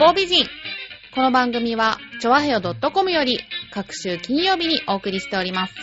[0.00, 0.46] 方美人。
[1.14, 3.38] この番組は、ちょわへよ .com より、
[3.70, 5.74] 各週金曜日にお送りしております。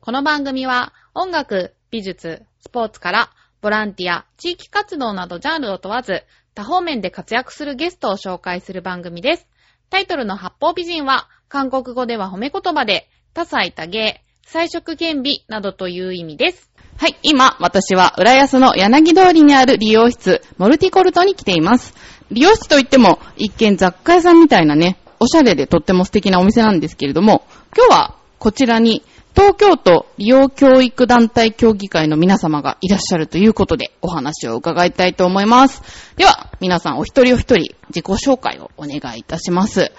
[0.00, 6.24] この番組は、音楽、美術、スポーツから、ボランティア、地域活動などジャンルを問わず、
[6.56, 9.46] 多方面で活躍するゲストを紹介する番組です。
[9.88, 16.72] タイトルの八方美人は、韓国語では褒め言葉で、多彩多芸、彩色兼備などという意味です。
[16.98, 21.94] はい、今、私は浦安の柳通りにある理容室、モルティコルトに来ています。
[22.30, 27.44] 理容室といっても、一見雑貨屋さんみたいなね、おしゃれでとっても素敵なお店なんですけれども、
[27.76, 29.02] 今日はこちらに、
[29.34, 35.82] 東京都利用教育団体協議会の皆様がいらっしゃるということで、お話を伺いたいと思います。
[36.16, 39.92] では、皆さんお一人お一人、自己紹介をお願いいたします。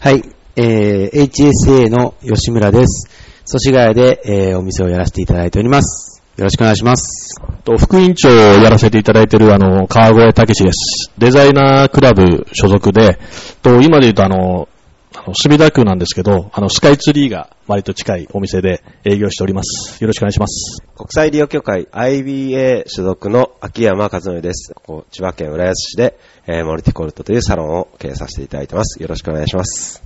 [0.00, 0.22] はい、
[0.56, 3.08] えー、HSA の吉村です。
[3.44, 6.05] 祖師ヶ谷で、えー、お店をやらせていただいております。
[6.36, 7.40] よろしくお願いします。
[7.64, 11.10] と副委員長をやらせていただいている、あの、川越武史です。
[11.16, 13.18] デザイナークラブ所属で、
[13.62, 14.68] と、今で言うとあの、
[15.14, 20.02] あの墨田区なんですけど、あの、スカイツリーが割と近いお店で営業しております。
[20.02, 20.82] よろしくお願いします。
[20.94, 24.74] 国際利用協会 IBA 所属の秋山和則です。
[24.74, 29.00] ここ千葉県浦安市で、えーモルティコルトというサロンを経営させていただいてます。
[29.00, 30.02] よろしくお願いします。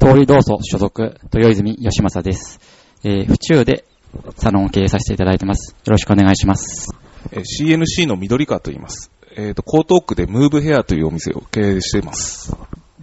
[0.00, 2.58] 通り同祖所属、豊泉義正です。
[3.04, 3.84] えー、府中で
[4.36, 5.72] サロンを経営させていただいてます。
[5.72, 6.90] よろしくお願いします。
[7.30, 9.10] えー CNC の緑川と言います。
[9.36, 12.54] えっ、と、江東区でムーブヘアというお店を経営しています。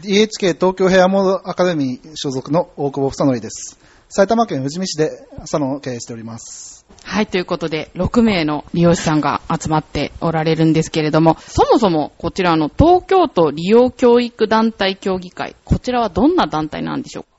[0.02, 3.80] DHK 東京ヘアモードアカデミー所属の大久保房則です。
[4.08, 5.10] 埼玉県富士見市で
[5.46, 6.86] サロンを経営しております。
[7.04, 17.30] はい、ということで、6名の利用者さんが集まっておられるんですけれども、そもそもこちらの東京都利用教育団体協議会、こちらはどんな団体なんでしょうか？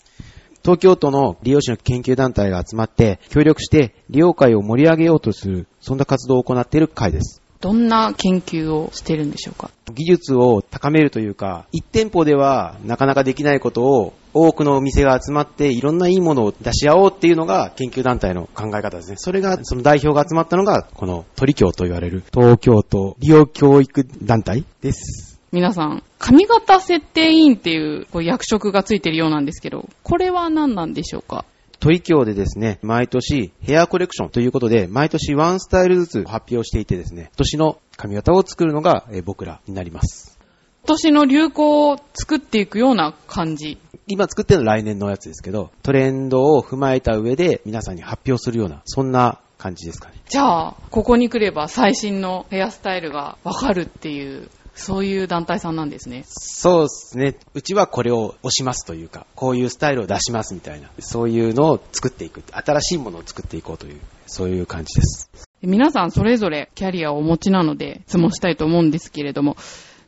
[0.63, 7.41] 東京都の利用者の研究団体が集まって、協力して利用会を盛り上げようとする、そんな活動を行っている会です。
[7.61, 9.71] どんな研究をしてるんでしょうか？
[9.93, 19.17] 技術を高めるというか、一店舗ではなかなかできないことを多くのお店が集まっていろんないいものを出し合おうっていうのが研究団体の考え方ですね。
[19.19, 25.30] それが、その代表が集まったのが、この鳥協と言われる東京都利用教育団体です。
[25.53, 31.45] 皆さん、髪型設定委員っていうこう役職がついてるようなんですけど、これは何なんでしょうか？
[31.81, 40.39] 鳥協でですね、毎年ヘアコレクションということで、毎年ワンスタイルずつ発表していてですね、今年の髪型を作るのがえー僕らになります。
[40.85, 43.77] 今年の流行を作っていくような感じ？
[44.07, 50.15] 今作ってるのは来年のやつですけど、トレンドを踏まえた上で皆さんに発表するような、そんな感じですかね。
[50.29, 56.25] じゃあ、ここに来れば最新のヘアスタイルがわかるっていう、そういう団体さんなんですね。
[56.27, 57.37] そうですね。
[57.55, 62.43] うちはこれを押しますというか、こういうスタイルを出しますみたいな、そういうのを作っていく。
[62.53, 65.31] 新しいものを作っていこうという、そういう感じです。
[65.63, 69.57] 皆さんそれぞれキャリアをお持ちなので質問したいと思うんですけれども、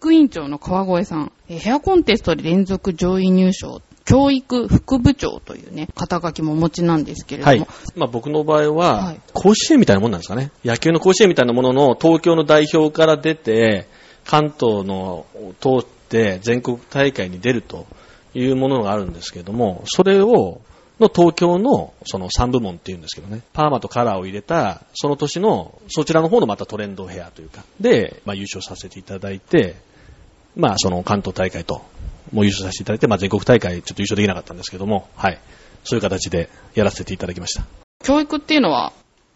[0.00, 7.66] 副委員長の川越さん、えーヘアコンテストで連続上位入賞、教育副部長というね、肩書きもお持ちなんですけれども、はい。
[7.96, 10.50] まあ僕の場合は、はい甲子園みたいなもんなんですかね。
[10.64, 13.86] 野球の甲子園みたいなものの東京の代表から出て、
[14.24, 17.86] 関東のを通って全国大会に出ると
[18.34, 20.60] いうものがあるんですけども、それを、
[21.00, 29.76] の東京のその3部門っていうんですけどね、パーマとカラーを入れた、その年の、そちらの方のまたトレンドヘアというか、で、まあ優勝させていただいて、
[30.54, 31.82] まあその関東大会と、
[32.32, 35.40] もう優勝させていただいて、まあ全国大会ちょっと優勝できなかったんですけども、はい。
[35.84, 37.64] そういう形でやらせていただきました。
[38.04, 38.92] 教育っていうのは、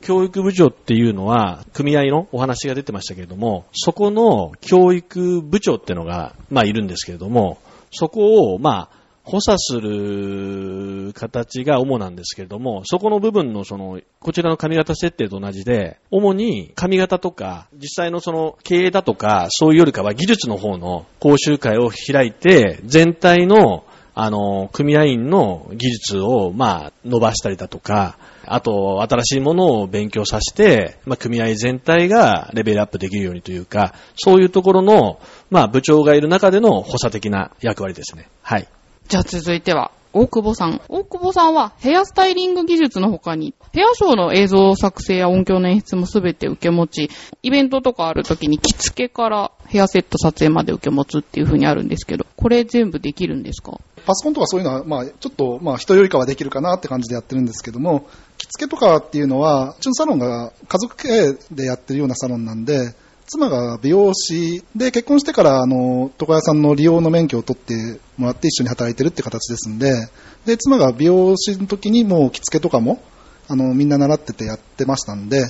[0.06, 7.59] 教育部長っていうのは、組合のお話が出てましたけれども、そこの教育部長っていうのが、まあいるんですけれども、
[7.91, 23.85] そこを、まあ、補佐する形が主なんですけれども、そこの部分のその、こちらの髪型設定と同じで、主に髪型とか、実際のその経営だとか、そういうよりかは技術の方の講習会を開いて、全体の
[24.19, 35.20] あの、組合員の技術を、まあ、伸ばしたりだとか、あと、新しいものを勉強させて、まあ、組合全体がレベルアップできるようにというか、そういうところの、
[35.50, 38.26] まあ、部長がいる中での補佐的な役割ですね。
[38.40, 38.67] はい。
[39.06, 40.81] じゃあ続いては、大久保さん。
[40.88, 47.11] 大久保さんはヘアスタイリング技術の他に、ヘアショーの映像作成や音響の演出もすべて受け持ち、
[47.43, 53.79] イベントとかある時に着付けからヘアセット撮影まで受け持つっていう風にあるんですけど、これ全部できるんですか？
[54.06, 58.08] パソコンとかそういうのは、まあ、ちょっと、まあ、人よりかはできるかなって感じでやってるんですけども、
[58.38, 62.94] 着付けとかっていうのは、うちのサロンが家族経営でやってるようなサロンなんで、
[63.26, 70.09] 妻が美容師で結婚してからあの床屋さんの利用の免許を取ってもらって一緒に働いてるって形ですんで
[70.44, 73.02] で妻が美容師の時にもう着付けとかも
[73.49, 75.47] あのみんな習っててやってましたんで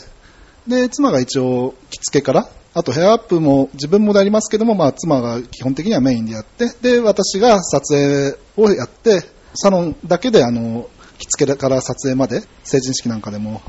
[0.67, 9.23] で妻が一応着付けからあとヘアアップも自分もやりますけども、まあ妻が基本的にはメインでやって、で、私が撮影をやって、
[9.55, 10.87] サロンだけであの、
[11.17, 13.63] 着付けから撮影まで、成人式なんかでも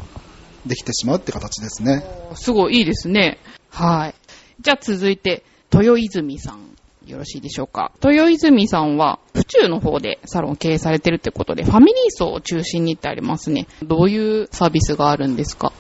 [0.65, 2.04] できてしまうって形ですね。
[2.36, 3.38] すごいいいですね。
[3.69, 4.15] はい。
[4.59, 6.68] じゃあ続いて、豊泉さん。
[7.06, 7.94] よろしいでしょうか。
[8.04, 13.68] 豊泉さんは、府中の方でサロン経営されてるってことで、ファミリー層を中心にってありますね。
[13.81, 15.71] どういうサービスがあるんですか？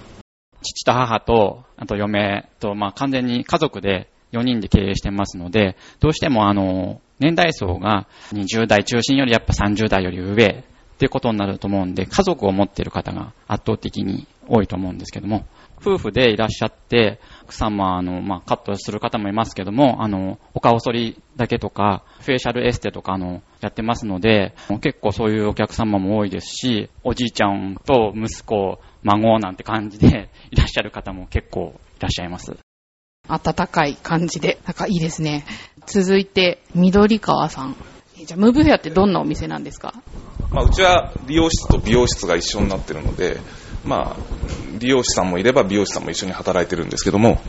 [0.67, 10.63] 父と母と、あと嫁と、まあ完全に家族で4人で経営してますので、どうしてもあの、年代層が20代中心よりやっぱ30代より上
[10.97, 15.45] っていうことになると思うんで、家族を持っている方が圧倒的に多いと思うんですけども、
[15.79, 32.55] 夫婦でいらっしゃって、奥様、あの、まあ、カットする方もいますけども、あの、お顔剃りだけとか、フェイシャルエステとか、あの、やってますので、結構そういうお客様も多いですし、おじいちゃんと息子、孫なんて感じで いらっしゃる方も結構いらっしゃいます。
[33.29, 35.45] 温かい感じで、なんかいいですね。
[35.85, 37.75] 続いて、緑川さん。
[38.19, 39.93] えじゃあ、ムーブフェアってどんなお店なんですか？
[40.49, 43.37] まあ、うちは理容室と美容室が一緒になってるので、
[43.85, 44.15] まあ、
[44.79, 47.41] 理容師さんもいれば美容師さんも一緒に働いてるんですけども、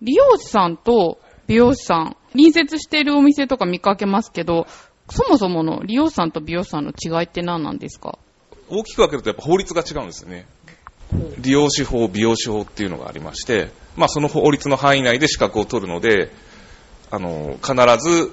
[0.00, 1.18] 美容師さんと
[1.48, 4.66] 美容師さん、隣接しているお店とか見かけますけど、
[5.10, 8.18] そもそもの利用師さんと美容師さんの違いって何なんですか？
[8.70, 10.46] 大きく分けるとやっぱ法律が違うんですよね。
[11.38, 16.30] 利用師法、美容師法っていうのがありまして、まあその法律の範囲内で資格を取るので、
[17.10, 18.30] あの、必ず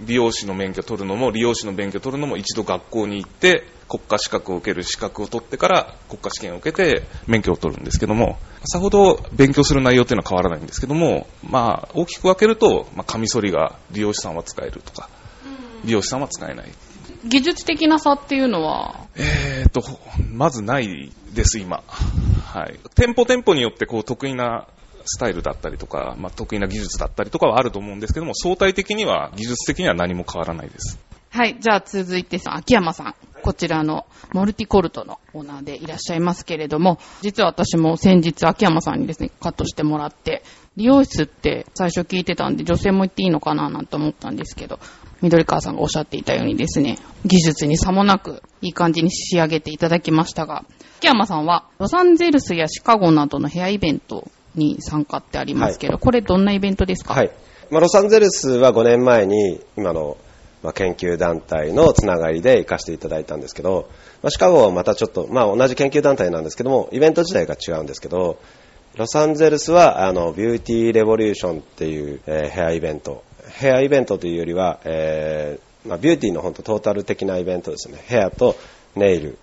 [0.00, 15.10] 美容師の免許取るのも、利用師の免許取るのも一度学校に行って、国家資格を受ける資格を取ってから国家試験を受けて免許を取るんですけども、さほど勉強する内容っていうのは変わらないんですけども、まあ大きく分けると、まあカミソリが利用師さんは使えるとか、
[15.84, 16.68] 美容師さんは使えない。
[17.24, 19.82] 技術的な差っていうのは、えーと、
[20.30, 21.82] まずないです、今。
[22.44, 22.78] はい。
[22.94, 24.66] 店舗店舗によってこう得意な
[25.04, 30.98] スタイルだったりとか、まあ、得意な技術だったりとかはあると思うんですけども、相対的には、技術的には何も変わらないです。
[31.30, 33.14] はい、じゃあ続いて秋山さん。
[33.42, 40.42] こちらのモルティコルトのオーナーでいらっしゃいますけれども、実は私も先日秋山さんにですね、カットしてもらって、
[40.76, 44.78] 理容室って最初聞いてたんで女性も行っていいのかななんて思ったんですけど、
[45.22, 50.64] 緑川さんがおっしゃっていたようにですね、技術に差もなくいい感じに仕上げていただきましたが、
[50.98, 57.14] 秋山さんはロサンゼルスやシカゴなどのヘアイベントに参加ってありますけど、これどんなイベントですか？
[57.14, 57.30] はい。
[57.70, 60.16] まあ、ロサンゼルスは5年前に今の、
[60.62, 63.88] まあ、研究団体のつながりで行かせていただいたんですけど、
[64.22, 68.38] まあ、シカゴはまたちょっと、まあ、同じ研究団体なんですけども、イベント自体が違うんですけど、
[68.96, 73.22] ロサンゼルスはあのビューティーレボリューションっていう、えーヘアイベント。
[73.60, 78.02] ヘアイベントというよりは、えーまあ、ビューティーの本当トータル的なイベントですね。
[78.06, 78.56] ヘアと
[78.96, 79.38] ネイル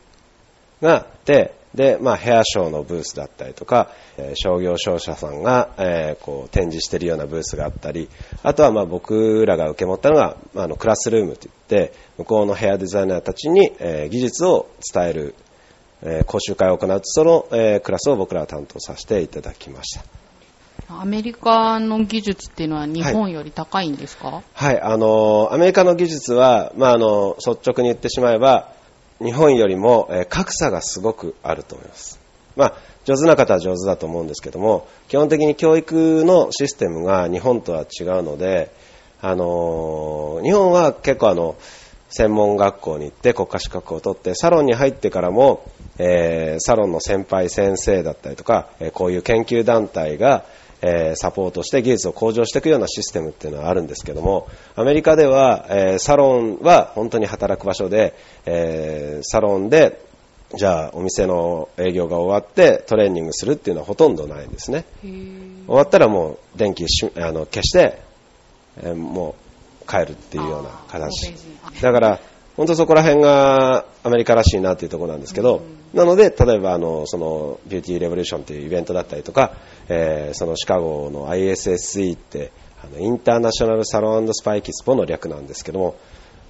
[0.81, 8.10] があって、で、まあ、ヘアショーのブースだったりとか、えー商業商社さんが、えーこう展示しているようなブースがあったり、
[8.42, 15.36] あとはまあ僕らが受け持ったのが、まああのクラスルームといって、向こうのヘアデザイナーたちに、えー技術を伝える、
[16.02, 20.26] え講習会を行うその、えクラスを僕らは担当させていただきました。
[20.89, 28.71] アメリカの技術っていうのは日本より高いんですか、はい、あの、アメリカの技術は、まあ、あの、率直に言ってしまえば、
[29.19, 32.19] 日本よりも、え格差がすごくあると思います。
[32.55, 32.74] まあ、
[33.05, 38.72] 上手な方は上手だと思うんですけども、基本的に教育のシステムが日本とは違うので、
[39.22, 41.55] あの、日本は結構あの、
[42.10, 45.63] 専門学校に行って国家資格を取って、サロンに入ってからも、
[45.98, 50.46] えーサロンの先輩先生だったりとか、えこういう研究団体が、
[50.81, 58.15] えーサポートして技術を向上していくようなシステムっていうのはあるんですけども、アメリカでは、えーサロンは本当に働く場所で、
[58.46, 60.05] えーサロンで、
[60.55, 64.86] じゃあお店の営業が終わってトレーニングするっていうのはほとんどないんですね。
[65.65, 68.00] 終わったらもう電気しあの消して、
[68.81, 69.36] えーも
[69.84, 71.34] う帰るっていうような形。
[71.81, 72.19] だから、
[72.58, 75.62] 本当そこら辺がアメリカらしいなっていうところなんですけど、
[75.94, 79.54] なので、例えばあの、その、ビューティーレボリューションというイベントだったりとか、
[79.90, 82.52] えーそのシカゴの ISSE って、
[82.84, 85.96] あの、インターナショナルサロンスパイキスポの略なんですけども、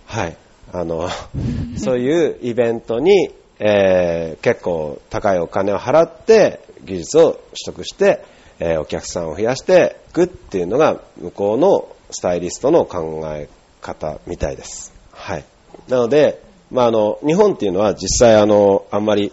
[0.06, 0.38] はい、
[0.72, 1.10] あの、
[1.78, 8.24] そういうイベントに、えー結構高いお金を払って、技術を取得して、
[8.60, 13.50] えーお客さんを増やしていくっていうのが、向こうのスタイリストの考え
[13.82, 14.94] 方みたいです。
[15.12, 15.44] はい。
[15.88, 16.42] なので、
[16.72, 19.32] まあ、あの、日本っていうのは実際あの、あんまり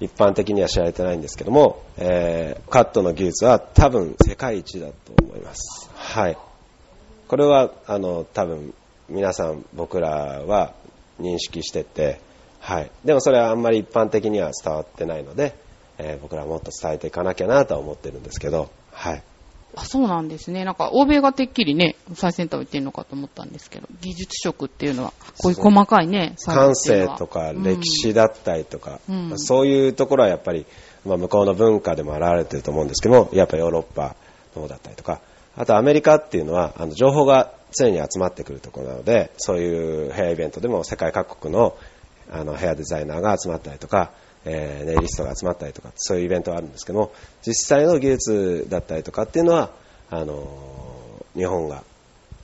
[0.00, 5.90] 一般的には知られてないんですけども、えーカットの技術は多分世界一だと思います。
[5.94, 6.36] はい。
[7.26, 8.74] これは、あの、多分
[9.08, 10.74] 皆さん僕らは
[11.20, 12.20] 認識してて、
[12.60, 12.90] はい。
[13.04, 15.54] でもそれはあんまり一般的には伝わってないので、
[15.98, 19.22] えー僕らはもっと伝えていかなきゃなとは思ってるんですけど、はい。
[19.80, 20.64] あ、そうなんですね。
[20.64, 29.38] なんか、欧米がてっきりね、最先端を言ってるのかと思ったんですけど、技術職っていうのは、こういう細かいね、感性とか歴史だったりとか、うん。
[29.38, 30.66] そういうところはやっぱり、
[31.04, 34.16] まあ、向こうの文化でも現れてると思うんですけども、やっぱヨーロッパ
[34.56, 35.20] の方だったりとか、
[35.56, 41.76] あとアメリカっていうのは、あの情報が常に集まってくるところなので、そういうヘアイベントでも世界各国の
[42.30, 44.12] あのヘアデザイナーが集まったりとか、
[44.44, 47.12] えネイリストが集まったりとか、そういうイベントがあるんですけども、
[47.46, 49.70] 実際の技術だったりとかっていうのは、
[50.10, 50.46] あの
[51.34, 51.82] 日本が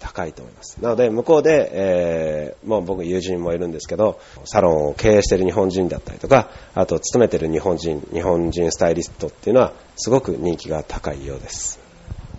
[0.00, 0.76] 高いと思います。
[0.82, 11.83] なので、向こうで、えーもう僕友人もいるんですけど、サロンを経営している日本人だったりとか、あと勤めている日本人、日本人スタイリストっていうのは、すごく人気が高いようです。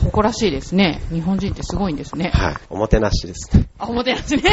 [0.05, 1.01] 誇らしいですね。
[1.12, 2.29] 日本人ってすごいんですね。
[2.33, 2.55] はい。
[2.69, 3.67] おもてなしですね。
[3.77, 4.43] あ、おもてなしね。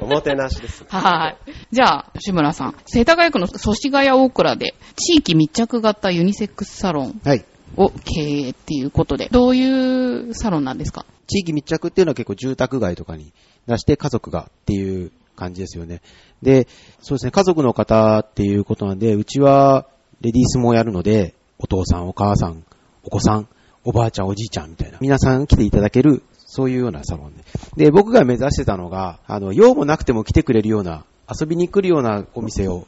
[0.00, 0.84] おもてなしです。
[0.90, 1.36] はい。
[1.72, 2.74] じゃあ、志村さん。
[2.86, 7.44] 世田谷区の祖師ヶ谷大倉で、地域密着型ユニセックスサロンはい。
[7.76, 11.06] を経営っていうことで、どういうサロンなんですか？
[11.26, 13.32] 地域密着っていうのは結構住宅街とかに
[13.66, 16.02] 出して家族がっていう感じですよね。
[16.42, 16.66] で、
[17.00, 19.86] そうですね、家族の方っていうことなんで、うちは
[20.20, 22.64] レディースもやるので、お父さん、お母さん、
[23.04, 23.48] お子さん、
[23.84, 27.44] おばあちゃん、おじいちゃんみたいな、皆さん来ていただける、そういうようなサロンで。
[27.76, 32.86] で、僕が目指してたのが、あの、用もなくても来てくれるような、遊びに来るようなお店を、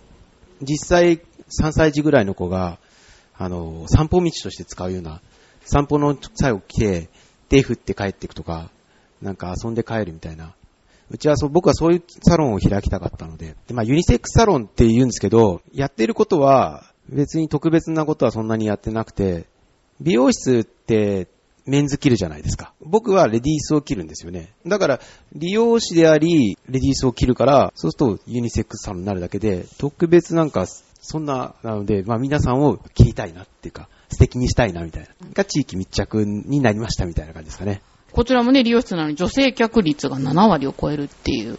[0.60, 2.78] 実際3歳児ぐらいの子が、
[3.36, 5.20] あの、散歩道として使うような、
[5.64, 7.08] 散歩の際を来て、
[7.48, 8.70] 手振って帰っていくとか、
[9.20, 10.54] なんか遊んで帰るみたいな。
[11.10, 13.56] うちはそう、僕はそういうサロンを開きたかったので。
[13.66, 19.46] で、まあユニセックスサロンって言うんですけど、やってることは、別に特別なことはそんなにやってなくて、
[20.00, 21.28] 美容室って
[21.66, 22.74] メンズ切るじゃないですか。
[22.80, 24.52] 僕はレディースを切るんですよね。
[24.66, 25.00] だから、
[25.34, 35.08] 理容師であり、レディースを切るから、そうするとユニセックスサロンになるだけで、特別なんか、そんな、なので、まあ皆さんを切りたいなっていうか、素敵にしたいなみたいな。
[35.32, 37.80] が地域密着になりましたみたいな感じですかね。
[38.12, 41.58] こちらもね、理容室なのに女性客率が7割を超えるっていう。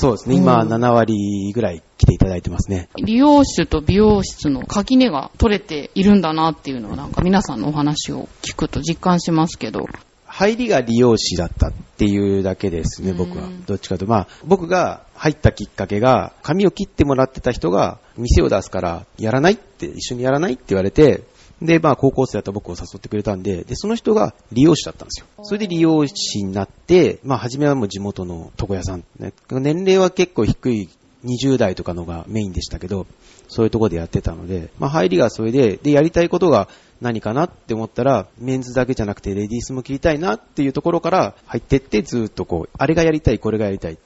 [0.00, 0.34] そうですね。
[0.36, 2.88] 今、7割ぐらい来ていただいてますね。
[2.96, 9.86] 理容室と美容室の垣根が取れているんだなっていうのはなんか皆さんのお話を聞くと実感しますけど。
[10.24, 13.64] 入りが理容師だったっていうだけですね、僕はうん。
[13.66, 14.10] どっちかというと。
[14.14, 21.24] まあ、僕が入ったきっかけが、髪を切ってもらってた人が、店を出すから、やらないって、一緒にやらないって言われて、
[21.62, 25.26] で、まあ、高校生だった僕を誘ってくれたんで、で、その人が理容師だったんですよ。
[25.42, 29.32] それで理容師になって、まあ、初めはもう地元の床屋さん、ね。
[29.50, 30.88] 年齢は結構低い
[31.24, 33.06] 20代とかのがメインでしたけど、
[33.48, 36.68] そういうところでやってたので、まあ、入りがそれで、で、やりたいことが
[37.00, 43.98] 何かなって思ったら、メンズだけじゃなくてレディースも切りたいなっていうところから入ってって、ずーっとこう、あれがやりたい、これがやりたい。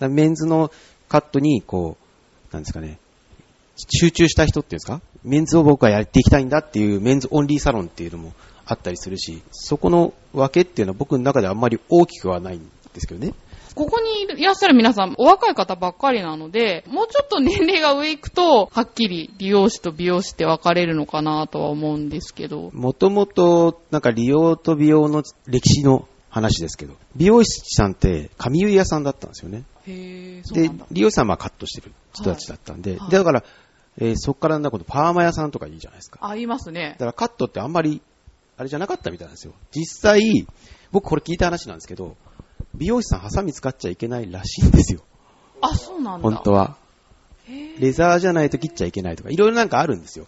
[0.00, 0.70] メンズの
[1.08, 1.96] カットに、こ
[2.50, 2.98] う、なんですかね、
[3.88, 5.00] 集中した人っていうんですか？
[5.24, 8.32] メンズを僕はやっていきたいんだっていうメンズオンリーサロンっていうのも
[8.64, 13.34] あったりするし、そこの分けっていうのは僕の中であんまり大きくはないんですけどね。
[13.74, 22.70] ここにいらっしゃる皆さん、お若い方ばっかりなので、もうちょっと年齢が上行くと、はっきり理容師と美容師って分かれるのかなとは思うんですけど。
[22.72, 29.62] もともと、なんか利用と美容の歴史の話ですけど、美容師さんって髪結い屋さんだったんですよね。
[29.86, 30.70] へで。
[30.90, 33.44] 利用師さんはカットしてる人たちだったんで、はいでだから、
[34.00, 36.18] えーそこからなんか今度パーマ屋さんとかいいじゃないですか。
[36.22, 37.00] あ、言いますねだ。
[37.00, 38.00] からカットってあんまり、
[38.56, 39.52] あれじゃなかったみたいなんですよ。
[39.72, 40.46] 実際、
[40.90, 42.16] 僕これ聞いた話なんですけど、
[42.74, 45.00] 美容師さんハサミ使っちゃいけないらしいんですよ。
[45.60, 46.30] あ、そうなんだ。
[46.30, 46.76] 本当は。
[47.78, 50.26] レザーじゃないと切っちゃいけないとか、いろいろなんかあるんですよ。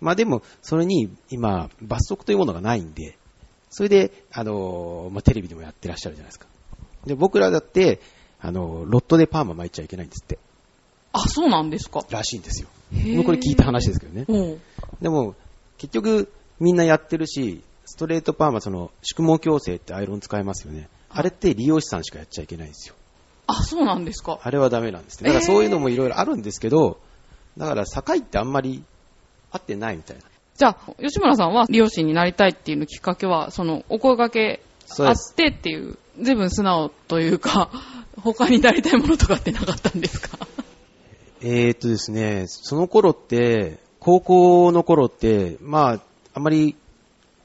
[0.00, 3.16] まあでも、それに今、罰則というものがないんで、
[3.70, 6.46] それで、あのーまあ、テレビでもやってらっしゃるじゃないですか。
[7.04, 8.00] で、僕らだって、
[8.40, 10.38] あのーロットでパーマ巻いちゃいけないんですって、
[11.12, 12.04] あ、そうなんですか。
[12.10, 12.68] らしいんですよ。
[12.92, 14.24] もうこれ聞いた話ですけどね。
[14.28, 14.60] うん。
[15.00, 15.34] でも、
[15.78, 20.88] 結局、みんなやってるし、ストレートパーマ、その、宿毛矯正ってアイロン使えますよね。
[21.10, 22.94] あれって利用師さんしかやっちゃいけないんですよ。
[23.46, 24.40] あ、そうなんですか。
[24.42, 25.28] あれはダメなんですね。
[25.28, 26.98] だからそういうのもいろいろあるんですけど、
[27.56, 28.82] だから境ってあんまり
[29.52, 30.22] 合ってないみたいな。
[30.56, 34.62] じゃあ、吉村さんは理容師になりたいっていうのきっかけは、その、お声掛け
[34.98, 35.14] あっ。
[35.34, 37.70] てっていう、随分素直というか、
[38.22, 40.38] 他になりたいものとかってなかったんですか？
[41.40, 46.00] えーっとですね、その頃って、高校の頃って、まあ、
[46.34, 46.76] あんまり、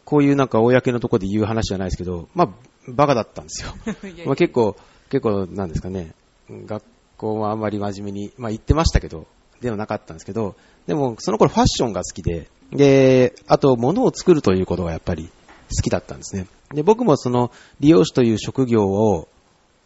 [0.06, 2.50] こういうなんか公のところで言う話じゃないですけど、まあ、
[2.88, 3.74] バカだったんですよ。
[4.26, 4.76] まあ、結構、
[5.10, 6.14] 結構、なんですかね、
[6.50, 6.84] 学
[7.18, 9.28] 校はあんまり真面目に、まあ言ってましたけど、
[9.62, 10.56] ではなかったんですけど、
[10.88, 15.30] でもその頃ファッションが好きで、で、あと物を作るということがやっぱり
[15.76, 16.48] 好きだったんですね。
[16.74, 19.28] で、僕もその理容師という職業を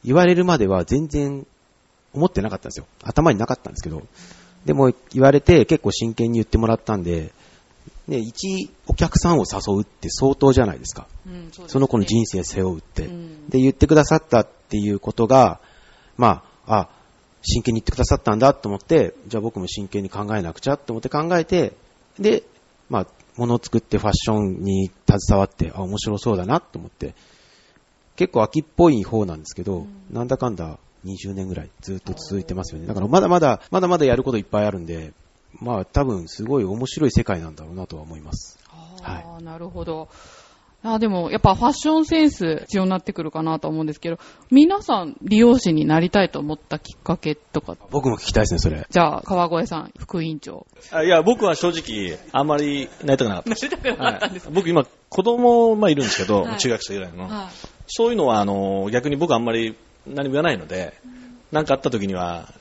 [0.04, 1.46] 言われるまでは全然
[2.16, 2.86] 思ってなかったんですよ。
[3.04, 4.04] 頭になかったんですけど、
[4.66, 7.32] でも言われて結構真剣に言ってもらったんで、
[8.08, 11.08] ね、一お客さんを誘うって相当じゃないですか。
[11.28, 13.06] うんそすねその子の人生背負うって。
[13.06, 15.60] うんで、言ってくださったっていうことが、
[16.18, 16.90] まあ、あ、
[17.42, 21.74] 真剣に言ってくださったんだと思って、じゃあ僕も真剣に考えなくちゃと思って考えて、
[22.20, 22.44] で、
[22.90, 23.08] まあ、
[23.38, 27.14] 物を作ってファッションに携わって、あ、面白そうだなと思って、
[28.16, 32.88] 結構秋っぽい方なんですけど、なんだかんだ20年ぐらいずっと続いてますよね。
[32.88, 35.14] だからまだまだ、まだまだやることいっぱいあるんで、
[35.62, 38.60] まあ多分すごい面白い世界なんだろうなとは思います。
[39.04, 40.10] ああ、なるほど。
[40.88, 44.20] あでも、やっぱファッションセンス必要になってくるかなと思うんですけど、
[44.52, 48.86] 皆さん理容師になりたいと思ったきっかけとか、僕も聞きたいですね、それ。
[48.88, 50.68] じゃあ、川越さん、副委員長。
[50.92, 53.50] あいや、僕は正直、あんまりなりたくなかった。
[53.50, 57.28] なりたくなかったんですはい僕今、子供、まあ、いるんですけど、はい中学生ぐらいの。
[57.28, 57.50] は
[57.88, 59.76] そういうのは、あの、逆に僕あんまり
[60.08, 60.94] 何も言わないので、
[61.52, 62.54] 何かあった時には、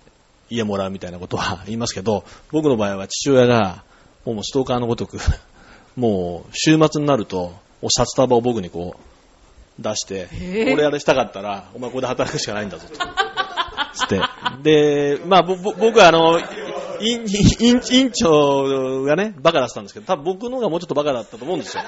[0.51, 3.83] 家もらうみたいなことは 言いますけど、僕の場合は父親が、
[4.25, 5.19] もうストーカーのごとく、
[5.97, 10.29] もう週末になると、お札束を僕にこう、出して、
[10.73, 12.95] 俺あれしたかったら、お前ここで働くしかないんだぞと。
[13.95, 14.21] つって。
[14.63, 16.41] で、まあ、僕はあの、
[17.01, 21.83] 委員委員委員長がね、バカだったんですけど、多分僕の方がもうちょっとバカだったと思うんですよ。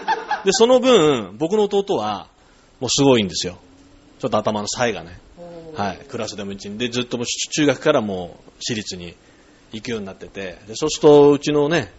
[0.45, 2.27] で、その分、僕の弟は、
[2.81, 3.59] もうすごいんですよ。
[4.19, 5.19] ちょっと頭の才がね。
[5.76, 5.99] はい。
[6.09, 6.78] クラスでも一に。
[6.78, 9.14] で、ずっともう中学からもう私立に
[9.73, 11.92] 行くようになってて、で、そうすると、うちのね、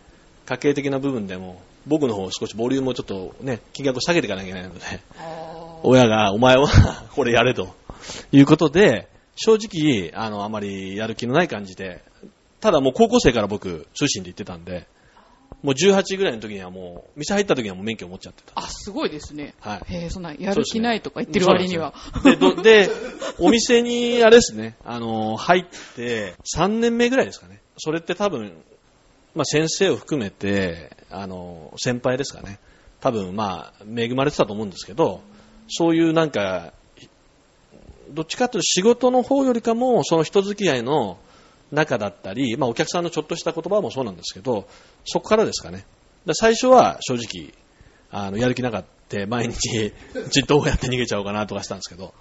[0.46, 4.81] 家計的な部分でも、僕の方少しボリュームをちょっとね、金額を下げていかなきゃいけないので、
[5.84, 6.67] 親が、お前は
[7.15, 7.75] これやれと
[8.31, 12.01] いうことで、正直、あの、あまりやる気のない感じで、
[12.60, 14.88] ただもう高校生から僕、通信で行ってたんで、
[15.63, 18.54] もう18ぐらいの時にはもう、店入った時にはもう免許を持っちゃってた。
[18.56, 19.56] あ、すごいですね。
[19.60, 19.94] はい。
[19.94, 21.94] へえ、そんな、やる気ないとか言ってる割には。
[22.24, 22.89] で、どで、
[23.39, 27.60] お店に、あれですね、あの、入って、3年目ぐらいですかね。
[27.77, 28.54] それって多分、
[29.34, 32.60] まあ、先生を含めて、あの、先輩ですかね。
[33.00, 35.22] 多分、まあ、恵まれてたと思うんですけど、
[35.70, 36.74] そういうなんか、
[38.12, 41.18] どっちかというと仕事の方よりかも、その人付き合いの
[41.72, 44.68] 中だったり、まあ、お客さんのちょっとした言葉もそうなんですけど、
[45.06, 45.86] そこからですかね。
[46.25, 47.53] で最初は正直、
[48.12, 49.94] あの、やる気なかった、毎日、
[50.32, 52.14] じっとどうやって逃げちゃおうかなとかしたんですけど、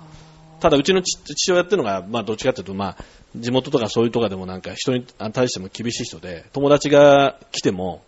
[0.61, 3.05] ただうちの父父親っていうのが、まあどっちかというと、まあ
[3.37, 8.03] 地元とかそういうとかでもなんか人に対しても厳しい人で、友達が来ても、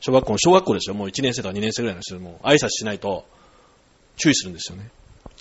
[0.00, 3.24] 小学校、小学校ですよ、もう1年生とか2年生ぐらいの人でも挨拶しないと
[4.16, 4.90] 注意するんですよね。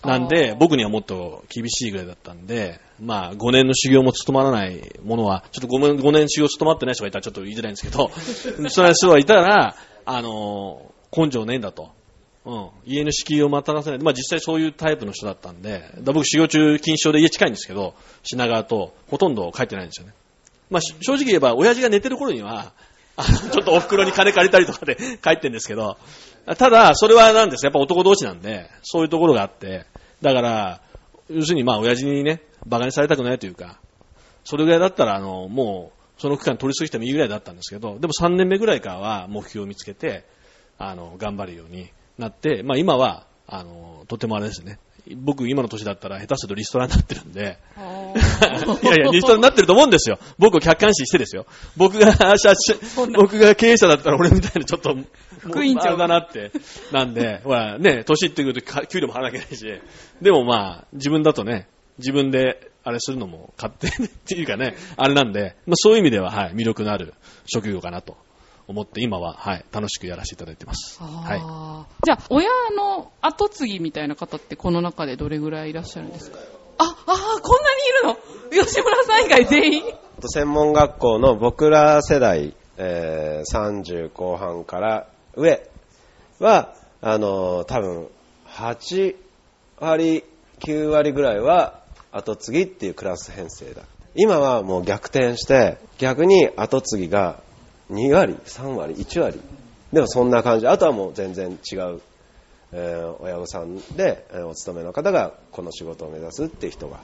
[0.05, 8.11] なんで、僕にはもっと厳しいぐらいだったんで、まあ、5年の修行も務まらないものは、ちょっと 5, 年5年修行務まってない人がいたらちょっと言いづらいんですけど、
[8.69, 11.91] そういう人がいたら、あの、根性ねえんだと。
[12.45, 12.69] うん。
[12.85, 13.99] 家の敷居をまたがせない。
[13.99, 20.13] まあ実際そういうタイプの人だったんで、僕修行中禁止症で家近いんですけど、品川とほとんど帰ってないんですよね。
[20.69, 22.73] まあし正直言えば、親父が寝てる頃には、
[23.15, 25.97] あの、ちょっとお袋に金借りたりとかで帰ってんですけど、
[26.45, 29.85] ただ、それはなんですやっぱ男同士なんで、そういうところがあって、
[30.21, 30.81] だから、
[31.29, 33.79] 要するにまあ親父にね、馬鹿にされたくないというか、
[34.43, 40.25] それぐらいだったら、あの、もう、その区間取り過ぎてもいいぐらいだったんですけど、でも3年目ぐらいからは目標を見つけて、
[40.77, 44.79] あの、頑張るようになって、まあ今は、あの、とてもあれですね。
[45.17, 47.57] 僕今の年だったら下手するとリストラになってるんで、
[48.83, 50.17] いやいや、リストラになってると思うんですよ。
[50.37, 51.45] 僕を客観視してですよ。
[51.75, 54.95] 僕が社長、僕が経営者だったら俺みたいなちょっと、
[55.49, 56.51] 副委員長だなって。
[56.91, 59.81] なんで、 ほらね、年いってくるとか給料も払わなきゃいけないし、
[60.21, 67.13] でもまあ、自分だとね、自分であれするのも勝手っていうかね、あれなんで、まあそういう意味では、はい、魅力のある
[67.45, 68.17] 職業かなと
[68.67, 70.99] 思って、今は、はい、楽しくやらせていただいてます。
[71.01, 71.39] はい。
[72.05, 76.39] じゃあ、親の後継ぎみたいな方ってこの中でどれぐらいいらっしゃるんですか？
[76.79, 77.63] あ、あーこん
[78.05, 78.17] なにい
[78.49, 78.63] るの？
[78.65, 79.83] 吉村さん以外全員？
[80.25, 85.61] 専門学校の僕ら世代、えー30後半から上
[86.39, 88.07] は、あの多分、
[88.47, 89.15] 8
[89.79, 90.23] 割、
[90.59, 93.83] 9割ぐらいは後継ぎっていうクラス編成だ。
[94.15, 97.39] 今はもう逆転して、逆に後継ぎが
[97.91, 99.41] 2割、3割、1割。
[99.91, 100.67] でもそんな感じ。
[100.67, 102.01] あとはもう全然違う、
[102.71, 106.99] えー親御さんで、えお勤めの方がこの仕事を目指すっていう人が、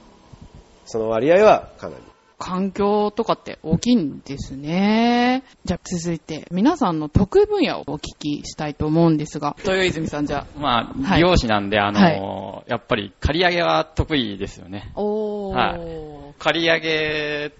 [0.86, 2.02] その割合はかなり。
[2.40, 5.44] 環境とかって大きいんですね。
[5.66, 14.90] じゃあ続いて、皆さんの得意分野をお聞きしたいと思うんですが、豊泉さんじゃまあ、はい美容師なんで、あの、やっぱり刈り上げは得意ですよね。
[14.94, 15.00] あ。
[15.02, 15.54] おー。
[15.54, 17.52] は刈り上げ、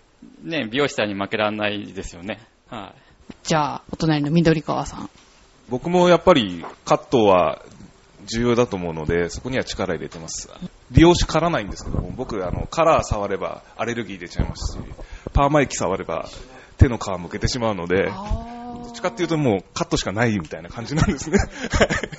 [0.43, 2.41] ね、美容師さんに負けられないですよね。
[2.71, 3.37] はい。
[3.45, 5.11] じゃあ、お隣の緑川さん。
[5.69, 7.63] 僕もやっぱりカットは
[8.25, 10.49] 重要だと思うので、そこには力入れてます。
[10.91, 14.85] 美容師刈らないんですけども、僕、あの、カラー触ればアレルギー出ちゃいますし、
[15.33, 16.29] パーマ液触れば
[16.79, 18.11] 手の皮むけてしまうので、
[18.93, 21.39] ちかっていうともうカットしかないみたいな感じなんですね。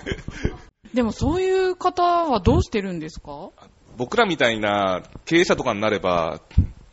[0.93, 3.49] でもそういう方はどうしてるんですか？
[3.97, 6.41] 僕らみたいな経営者とかになれば、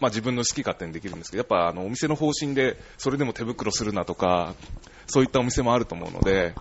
[0.01, 4.55] まあ自分の好き勝手にできるんですけど、やっぱあのお店の方針でそれでも手袋するなとか、
[5.07, 6.55] そういったお店もあると思うので、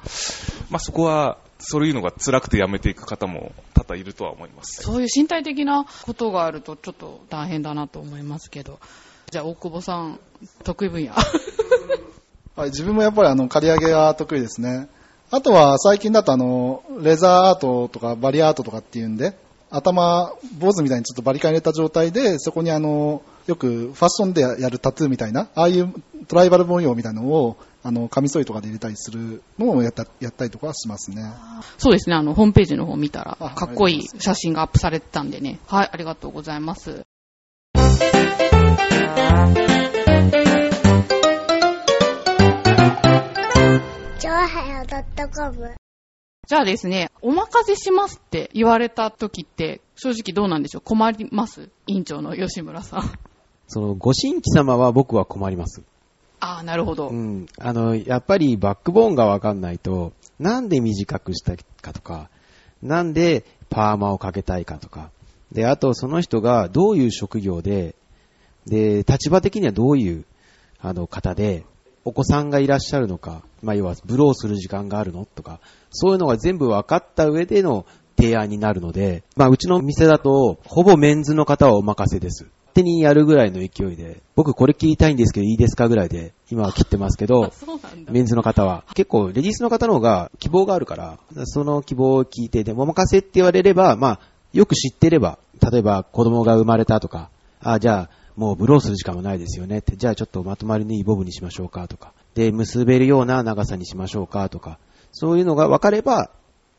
[0.70, 4.84] まあそこはそういうのが辛くてやめていく方も多々いるとは思います。
[4.84, 8.80] そういう身体的なことがあるとちょっと大変だなと思いますけど。
[9.30, 10.20] じゃあ大久保さん、
[10.64, 11.12] 得意分野。
[12.56, 14.88] はい、自分もやっぱりあの、刈り上げが得意ですね。
[15.30, 19.38] あとは最近だとあの、レザーアートとかバリアートとかっていうんで、
[19.70, 25.94] 頭、坊主みたいにちょっとバリカン入れた状態で、そこにあの、よくファッションでやるタトゥーみたいな、ああいう
[26.28, 27.58] トライバル模様みたいなのを、
[27.88, 31.22] あの、カミソリとかで入れたりするのをやったやったりとかはしますね。
[31.78, 35.60] そうですね、あの、ホームページの方見たら、あかっこいい写真がアップされてたんでね。
[35.68, 37.06] はい、ありがとうございます。
[46.46, 50.82] じゃあですね、お任せしますって言われた時って、正直どうなんでしょう？
[50.82, 51.70] 困ります？
[51.88, 53.12] 委員長の吉村さん。
[53.68, 55.84] その、ご新規様は僕は困ります。
[56.40, 57.10] ああ、なるほど。
[57.10, 57.48] うん。
[57.60, 62.30] あの、やっぱりバックボーンがわかんないと、なんで短くしたかとか、
[62.82, 65.10] なんでパーマをかけたいかとか、
[65.52, 67.96] で、あとその人がどういう職業で、
[68.66, 70.26] で、立場的にはどういう、
[70.80, 71.64] あの、方で、
[72.06, 77.86] お子さんがいらっしゃるのか、まあ、要は、ブローする時間があるのとか、そういうのが全部分かった上での
[78.18, 82.48] 提案になるので、まあ、うちの店だと、ほぼメンズの方はお任せです。
[82.78, 87.52] 手にやるぐらいの勢いで、僕これ切りたいんですけどいいですかぐらいで、今は切ってますけあど。
[88.12, 88.84] メンズの方は。
[88.94, 94.20] 結構、レディースの方の方が希望があるから、その希望を聞いて、でもお任せって言われれば、まあ、
[94.54, 95.40] よく知ってれば、
[95.72, 97.30] 例えば子供が生まれたとか、
[97.62, 104.78] あ、じゃあ、もうブローする時間もないですよねって、じゃあちょっとまとまりのいいボブにしましょうかとか、で、結べるような長さにしましょうかとか、
[105.12, 106.30] そういうのが分かれば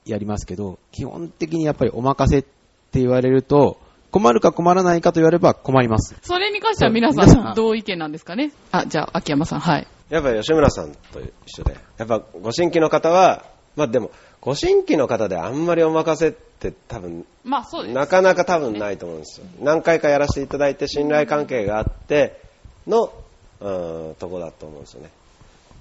[0.07, 3.81] やりますけど、基本的にやっぱりお任せって言われると、
[4.11, 6.17] 困るか困らないかと言われれば困ります。
[6.23, 8.53] それに関しては皆さそう皆さんんどう意見なんですかね？
[8.73, 9.87] あ、じゃあ、秋山さん、はい。
[10.09, 13.45] やっぱり吉村さんと一緒で、やっぱご新規の方は、
[13.77, 17.95] まあでも、ご新規の方であんまりお任せって多分、まあそうです。
[17.95, 19.47] なかなか多分ないと思うんですよ。
[19.61, 22.41] 何回かやらせていただいて信頼関係があって
[22.87, 23.13] の、
[23.61, 23.65] う
[24.13, 25.11] ん、とこだと思うんですよね。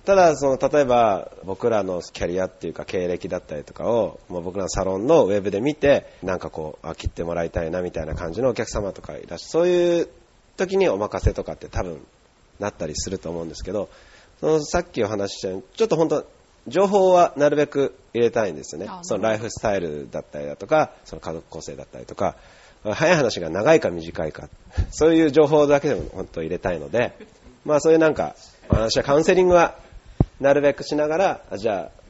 [0.08, 10.08] ただ、その、例えば、僕らのキャリアっていうか経歴だったりとかを、もう僕らのサロンのウェブで見て、なんかこう、あ、切ってもらいたいなみたいな感じのお客様とかいらっしゃそういう
[10.56, 12.00] 時にお任せとかって多分、
[12.58, 13.90] なったりすると思うんですけど、
[14.40, 16.26] そのさっきお話ししたように、ちょっと本当、
[16.70, 18.88] 情報はなるべく入れたいんですよね。
[18.90, 19.00] あ。
[19.02, 22.38] そのライフスタイルだったりだとか、その家族構成だったりとか、
[22.82, 24.48] 早い話が長いか短いか、
[24.90, 27.14] そういう情報だけでも本当入れたいので、
[27.66, 28.38] まあそういうなんか、
[28.70, 29.76] 私はカウンセリングは
[30.40, 32.02] なるべくしながら、あじゃあ、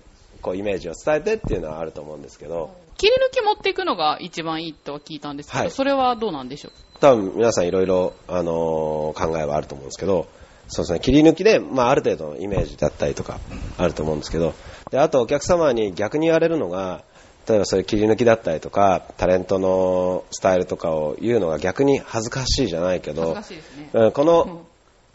[0.42, 5.72] こうイメージを伝えてっていうのはあると思うんですけど、切り抜き持っていくのが一番いいとは聞いたんですけど、はい。
[5.72, 6.72] それはどうなんでしょう？
[7.00, 10.28] 多分皆さんいろいろ、あのー考えはあると思うんですけど、
[10.68, 13.40] そうですね、切り抜きで、まあある程度のイメージだったりとか
[13.78, 14.54] あると思うんですけど、
[14.92, 17.04] で、あとお客様に逆に言われるのが、
[17.48, 23.90] 例えばそういう切り抜きだったりとか、タレントのスタイルとかを言うのが逆に恥ずかしいじゃないけど恥ずか、しいですね。
[23.94, 24.60] うんこの、うん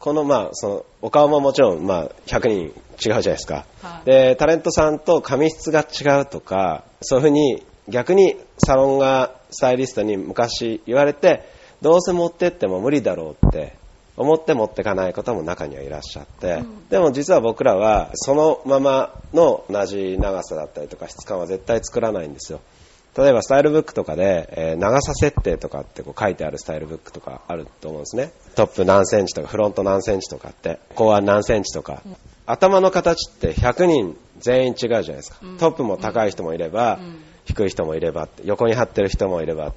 [0.02, 3.64] この、まあ、その、お顔ももちろん、まあ、100人違うじゃないですか。
[3.82, 11.48] はいで、タレントさんと髪質が違うとか、そういうふうに、逆にサロンがスタイリストに昔言われて、
[11.82, 13.76] どうせ持ってっても無理だろうって
[14.16, 22.60] 思って持ってかない方も中にはいらっしゃって、でも実は僕らはそのままの同じ長さだったりとか質感は絶対作らないんですよ。
[23.16, 28.32] 例えばスタイルブックとかで、えー長さ設定とかってこう書いてあるスタイルブックとかあると思うんですね。
[28.54, 32.02] トップ何センチとかフロント何センチとかって、後腕何センチとか。
[32.46, 35.38] 頭の形って100人全員違うじゃないですか。
[35.58, 36.98] トップも高い人もいれば、
[37.44, 39.76] 低い人もいればって、横に張ってる人もいればって。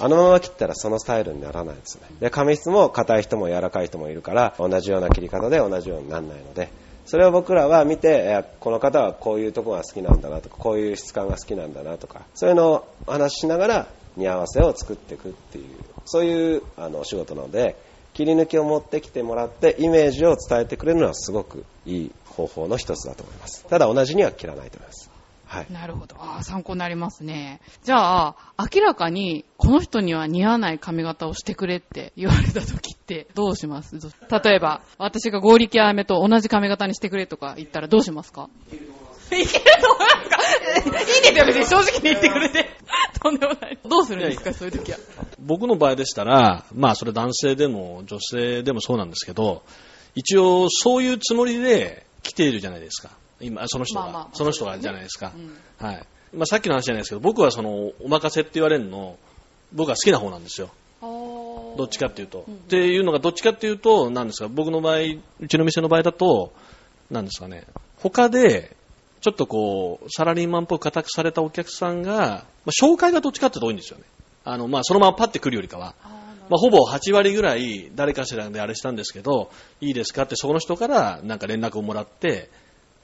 [0.00, 2.02] あのまま切ったらそのスタイルにならないですね。
[2.20, 6.68] で、髪質も硬い人も柔らかい人もいるから、同じような切り方で同じようにならないので、
[7.08, 13.86] それを僕らは見て、この方はこういうとこが好きなんだなとか、こういう質感が好きなんだなとか、そういうのを話ししながら、
[14.18, 17.76] 似合わせを作っていくっていう、そういうあのお仕事なので、
[18.12, 23.64] 切り抜きを持ってきてもらって、イメージを伝えてくれるのはすごくいい方法の一つだと思います。
[23.64, 25.07] ただ同じには切らないと思います。
[25.50, 25.66] はい。
[25.72, 26.14] なるほど。
[26.18, 27.62] ああ、参考になりますね。
[27.82, 28.36] じゃあ、
[28.72, 33.98] 明らかに、この人には似合わない髪型をしてくれって言われた時って、どうします？
[33.98, 34.10] ど
[34.42, 38.50] 例えば、私が合力あやめと同じ髪型にしてくれとか言ったらどうしますか？
[38.70, 41.00] いけると思いますか？
[41.00, 42.68] いいですよ、別に正直に言ってくれて。
[43.22, 43.78] とんでもない。
[43.88, 44.98] どうするんですか、そういう時は。
[45.38, 49.62] 僕の場合でしたら、まあそれ男性でも女性でもそうなんですけど、
[50.14, 53.10] 一応そういうつもりで来ているじゃないですか。
[53.40, 55.32] 今、その人が、まあまあまあその人がじゃないですか。
[55.34, 56.06] うんはい。
[56.34, 59.16] まあ、さっきの話じゃないですけど、僕はその、お任せって言われるの、
[59.72, 60.70] 僕は好きな方なんですよ。
[61.00, 62.44] どどっちかっていうと。
[62.46, 64.98] うんっていうのが、どっちかっていうと、なんですか、僕の場合、
[65.40, 66.52] うちの店の場合だと、
[67.10, 67.64] なんですかね、
[67.96, 68.76] 他で、
[69.20, 74.04] ちょっとこう、サラリーマンっぽく固くされたお客さんが、まあ、紹介がどっちかっていうと多いんですよね。
[74.44, 75.94] あの、まあ、そのままパッて来るよりかは。
[76.48, 82.50] まあ、ほぼ8割ぐらい誰かしらであれしたんですけど、いいですかってそこの人からなんか連絡をもらって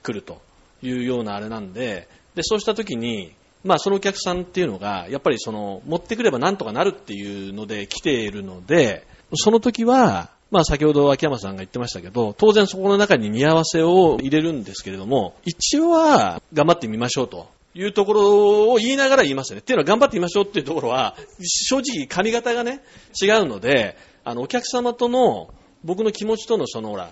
[0.04, 0.40] 来ると
[0.82, 3.32] いうようなあれなんで、で、そうした時に、
[3.64, 17.48] まあそのお客さんっていうのが、やっぱりその、持ってくればなんとかなるっていうので来ているので、その時は、まあ先ほど秋山さんが言ってましたけど、当然そこの中に見合わせを入れるんですけれども、一応は頑張ってみましょうと。
[17.76, 19.60] いうところを言いながら言いますよね。
[19.60, 22.84] っていうのは頑張ってみましょうっていうところは、正直髪型がね、
[23.20, 25.48] 違うので、あの、お客様との、
[25.82, 27.10] 僕の気持ちとのその、ほら、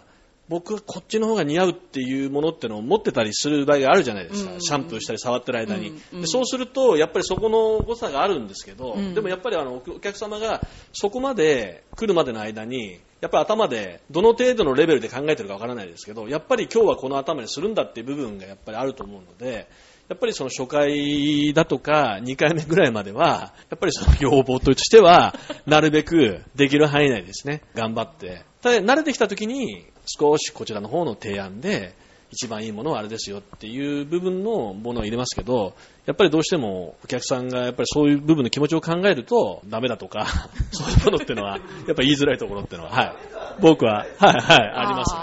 [0.53, 4.51] 僕はこっちの方が似合うっていうものってのを持ってたりする場合があるじゃないですか。
[4.51, 4.57] うん。
[4.57, 6.01] うんシャンプーしたり触ってる間に、うん。
[6.12, 6.21] うん。
[6.21, 9.15] でそうすると、やっぱりそこの誤差があるんですけど、うん。
[9.15, 10.62] でもやっぱりあの、お客様が
[10.93, 19.69] そこまで来るまでの間に、やっぱり頭でどの程度のレベルで考えてるかわからないですけど、やっぱり今日はこの頭にするんだっていう部分がやっぱりあると思うので、
[20.09, 25.35] やっぱりその初回だとか2回目ぐらいまでは、やっぱりその要望としては、
[25.65, 28.45] なるべくできる範囲内ですね、頑張って。
[28.61, 31.95] ただ慣れてきた時に、少しこちらの方の提案で、
[32.33, 35.75] 一番いいものはあれですよっていう部分のものを入れますけど、
[36.07, 40.27] やっぱりどうしてもお客さんがやっぱりそういう部分の気持ちを考えるとダメだとか、
[40.73, 43.12] そういうものっていうのは、やっぱり言いづらいところっていうのは、はい。
[43.61, 45.15] 僕は、はい、はい、あります。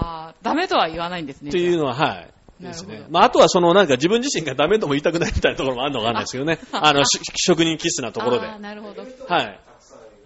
[0.43, 1.49] ダメとは言わないんですね。
[1.49, 2.29] っていうのは、はい。
[2.63, 3.05] ですね。
[3.09, 6.59] まあ、あとはそのなんか自分自身がダメとも言いたくないみたいなところもあるのかわかんないですけどね。
[6.71, 8.47] あの、し職人気質なところで。
[8.59, 9.03] なるほど。
[9.27, 9.59] はい。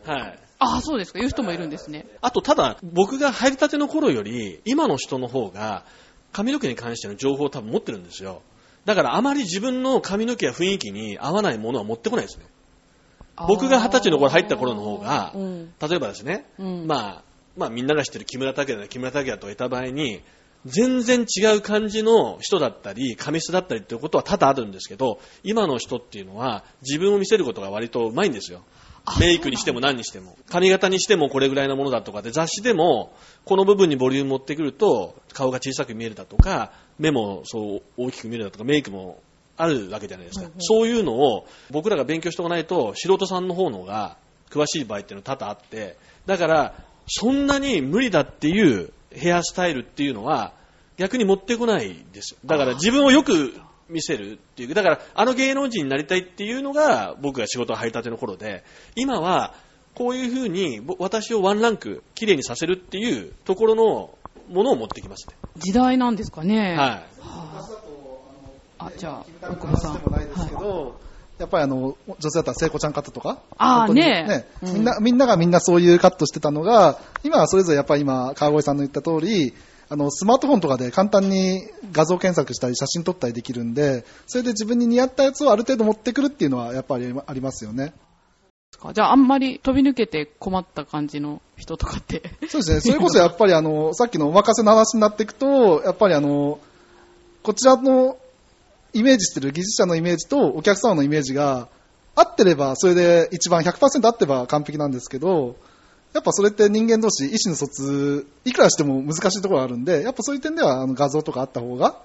[0.06, 0.40] はい。
[0.64, 1.20] ああ、そうですか。
[1.20, 2.06] 言う人もいるんですね。
[2.22, 5.86] あと、ただ、僕が入りたての頃より、今の人の方が、
[6.32, 8.42] 髪の毛に関しての情報を多分持ってるんですよ。
[8.86, 12.46] だから、あまり自分の髪の毛や雰囲気に合わないものは持ってこないですね。
[13.48, 17.24] 僕が二十歳の頃入った頃の方がうん例えばですね、うんまあ、
[17.58, 20.22] まあみんなが知ってる木村拓哉だ木村拓哉といた場合に、
[20.66, 28.64] 全然違う感じの人だったり、髪質だったりっていうことは多々あるんですけど、今の人っていうのは自分を見せることが割とうまいんですよ。
[29.20, 30.36] メイクにしても何にしても。
[30.50, 33.14] 髪型にしてもこれぐらいのものだとかで、雑誌でも
[33.46, 39.20] この部分にボリューム持ってくると顔が小さく見えるだとか、目もそう大きく見えるだとか、メイクも
[39.58, 40.50] あるわけじゃないですか。
[40.60, 44.18] そういうのを僕らが勉強しておかないと、素人さんの方のが
[44.50, 46.76] 詳しい場合っていうのは多々あって、だから、
[47.08, 50.54] そんなに無理だっていうヘアスタイルっていうのは
[50.98, 52.40] 逆に持ってこないですよ。
[52.46, 53.54] だから自分をよく
[53.94, 54.74] 見せるっていう。
[54.74, 58.64] だからあの芸能人になりたいっていうのが僕が仕事を入りたての頃で、
[58.96, 59.54] 今は
[59.96, 64.10] こういうふうにぼ私をワンランク綺麗にさせるっていうところの
[64.50, 65.36] ものを持ってきますね。
[65.58, 66.76] 時代なんですかね。
[66.76, 67.04] はい。
[68.80, 69.94] あ、じゃあ、大僕久保さん。
[69.94, 71.00] でもないですけど、
[71.38, 79.54] やっぱりあの、女性だったら聖子ちゃんカットとか、あー本当にねうんみんな、みんながみんなそういうカットしてたのが、今はそれぞれやっぱり今、川越さんの言った通り、
[79.90, 87.94] あの、スマートフォンとかで簡単に画像検索したり写真撮ったりできるんで、それで自分に似合ったやつをある程度持ってくるっていうのはやっぱりありますよね。
[88.94, 92.24] じゃあ、あんまり飛び抜けて困った感じの人とかって。
[92.50, 92.82] そうですね。
[92.82, 96.60] それこそやっぱりあの、さっきのお任せの話になっていくと、やっぱりあの、
[97.44, 98.18] こちらの
[98.94, 101.68] イメージしてる技術者のイメージとお客様のイメージが
[102.16, 105.56] 合ってれば、それで一番100%合ってば完璧なんですけど、
[106.14, 112.00] やっぱそれって人間同士、意思の疎通、いくらしても難しいところがあるんで、やっぱそういう点ではあの画像とかあった方が、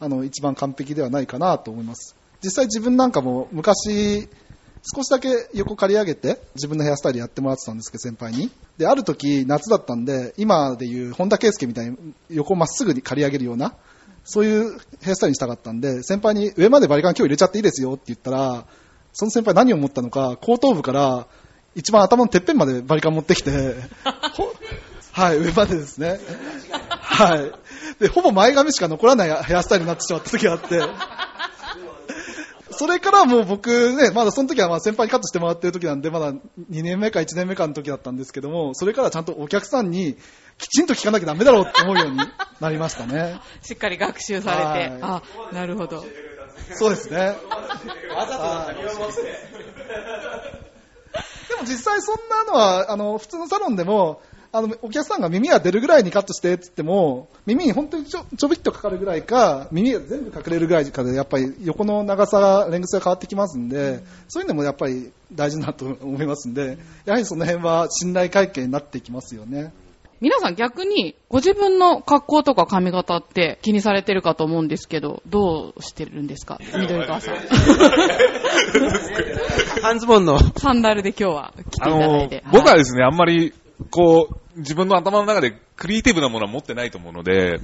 [0.00, 2.14] あの、一番完璧ではないかなと思います。
[2.42, 4.28] 実際自分なんかも昔、
[4.86, 11.96] 少しだけ横刈り上げて自分のヘアスタイルやってもらってたんですけど先輩にである時夏だったんで今でいう本田圭佑みたいに
[12.28, 13.74] 横まっすぐに刈り上げるような
[14.24, 18.66] そういうヘアスタイルにしたかったんで先輩に上までバリカン今日入れちゃっていいですよって言ったら
[19.14, 21.26] その先輩何を思ったのか後頭部から
[21.74, 23.50] 一番頭のてっぺんまでバリカン持ってきて
[24.34, 24.52] ほ
[25.12, 26.20] はい上までですね
[26.70, 27.52] はい
[28.00, 30.80] でほぼ前髪しか残らないヘアスタイルになってしまった時があって
[32.76, 36.38] それからもう僕ね、まだその時はまあ先輩にカットしてもらってる時なんで、まだ2
[36.82, 40.16] 年目か1年目かの時だったんですけども、それからちゃんとお客さんに
[40.58, 42.18] きちんと聞かなきゃダメだろうって思うように
[42.60, 43.40] なりましたね。
[43.62, 44.62] しっかり学習されて。
[44.64, 46.04] はいあ、なるほど。
[46.72, 47.18] そうですね。
[47.18, 47.34] で
[48.94, 50.63] も
[51.64, 54.20] 実際そんなのは、あの、普通のサロンでも、
[54.52, 69.72] あの、お客さんが耳が出るぐらいにカットしてって言っても、耳に本当にちょちょびっとかかるぐらいか、耳が全部隠れるぐらいかで、やっぱり横の長さが、レングスが変わってきますんで、そういうのもやっぱり大事だと思いますんで、やはりその辺は信頼関係になってきますよね。
[70.24, 76.58] 皆さん逆にご自分の格好とか髪型って気にされてるかと思うんですけど、どうしてるんですか？
[76.74, 77.36] 緑川さん。
[79.82, 80.38] 半ズボンの。
[80.56, 82.36] サンダルで今日は来ていただいて。
[82.36, 83.52] い僕はですね、あんまり、
[83.90, 87.60] こう、自分の頭の中でクリエイティブなものは持ってないと思うので、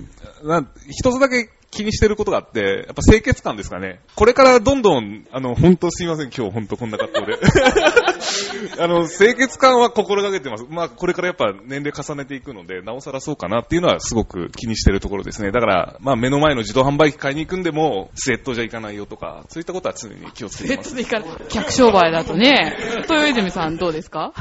[0.91, 4.01] 一つだけ気にしてることがあって、やっぱ清潔感ですかね。
[4.17, 7.39] これからどんどん、あの、本当すいません、今日本当こんな格好で。
[8.83, 10.65] あの、清潔感は心がけてます。
[10.69, 15.53] まあ、これからやっぱ年齢重ねていくので、なおさらそうかなっていうのはすごく気にしてるところですね。
[15.53, 20.95] だから、まあ、目の前の自動販売機買いに行くんでも、スウェットじゃいかないよとか、そういったことは常に気をつけてます。
[20.97, 21.29] でいかない。
[21.49, 22.77] 客商売だとね。
[23.09, 24.33] 豊泉さんどうですか？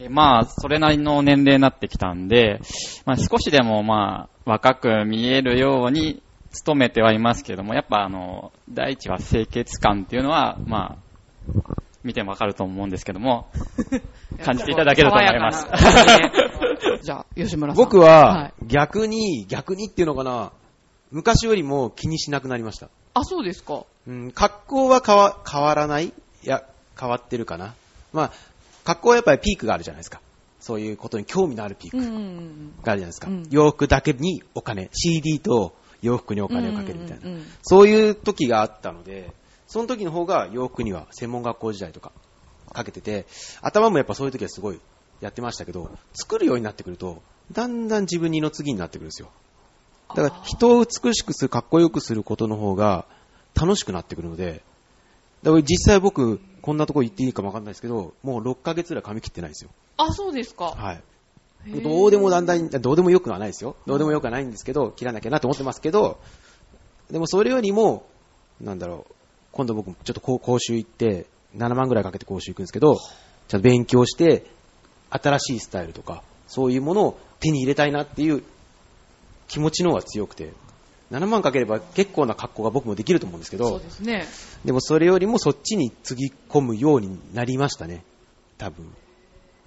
[0.00, 2.60] えまあ、それなりの年齢になってきたんで、
[3.04, 6.22] まあ少しでもまあ、若く見えるように
[6.64, 10.98] 努めてはいますけども、やっぱあの、第一は清潔感っていうのは、ま
[11.48, 11.72] あ、
[12.04, 13.48] 見てもわかると思うんですけども、
[14.44, 15.66] 感じていただけると思います。
[17.02, 17.84] じゃあ、吉村さん。
[17.84, 20.52] 僕は、逆に、逆にっていうのかな、
[21.10, 22.88] 昔よりも気にしなくなりました。
[23.14, 23.84] あ、そうですか。
[24.06, 26.06] うん、格好は変わ変わらない？
[26.06, 26.12] い
[26.42, 26.64] や、
[26.98, 27.74] 変わってるかな。
[28.12, 28.32] まあ、
[28.84, 30.20] 格好はやっぱりピークがあるじゃないですか。
[30.60, 31.96] そういうことに興味のあるピーク。
[31.98, 33.28] があるじゃないですか。
[33.28, 37.40] うん洋服だけにお金、CD と洋服にお金をかけるみたいな。
[37.62, 39.32] そういう時があったので、
[39.66, 42.12] その時の方が洋服には専門学校時代とか
[42.72, 43.26] かけてて、
[43.62, 44.80] 頭もやっぱそういう時はすごい
[45.20, 49.28] やってましたけど、作るようになってくると、だんだん自分二の次になってくるんですよ。
[50.14, 53.06] だから人を美しくする、かっこよくすることの方が
[53.54, 54.62] 楽しくなってくるので、
[55.42, 59.70] だから実際僕、こんなとこ言っていいかもわかんないですけど、もう6ヶ月ぐらい髪切ってないんですよ。
[59.96, 60.66] あ、そうですか。
[60.66, 61.02] はい。
[61.66, 63.76] どうでもだんだん、どうでもよくはないですよ。
[63.86, 66.18] どうでもよくはないんですけど、切らなきゃなと思ってますけど、
[67.10, 68.04] でもそれよりも、
[68.60, 69.14] なんだろう、
[69.52, 72.96] 今度僕ちょっと講習行って、7万ぐらいかけて講習行くんですけど、
[73.48, 74.46] ちゃんと勉強して、
[75.10, 78.42] 新しいスタイルとか、そういうものを手に入れたいなっていう
[79.48, 80.52] 気持ちの方が強くて、
[81.12, 84.24] 7万かければ結構な格好が僕もできると思うんですけどそうで、すね。
[84.64, 88.02] でもそれよりもそっちにつぎ込むようになりましたね。
[88.56, 88.90] 多分。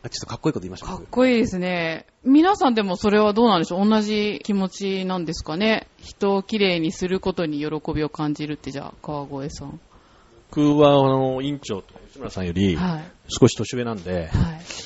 [0.07, 2.05] あ、ちょっとかっこいいこと言いましたかっこいいですね。
[2.23, 3.89] 皆さんでもそれはどうなんでしょう？
[3.89, 5.87] 同じ気持ちなんですかね？
[5.97, 9.79] 人をきれいにすることに喜びを感じるってじゃあ、川越さん。
[10.51, 13.03] 僕は、あの、委員長と吉村さんより、はい。
[13.27, 14.29] 少し年上なんで、はい。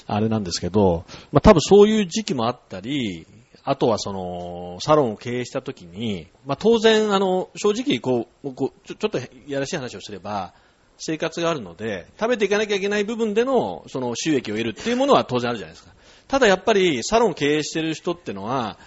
[0.08, 3.28] あれなんですけど、まあ、多分そういう時期もあったり、
[3.64, 10.54] あとはその、サロンを経営した時に、まあ、当然、あの、正直、こう、こうちょっとやらしい話をすれば、
[11.00, 15.94] 生活があるので、食べていかなきゃいけない部分での、その収益を得るっていうものは当然あるじゃないですか。
[16.28, 18.78] ただやっぱり、サロンを経営してる人ってのは、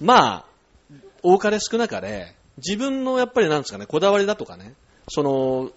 [0.00, 0.44] まあ、
[1.22, 4.74] 多かれ少なかれ、自分のやっぱりなんですかね、こだわりだとかね、
[5.08, 5.70] その、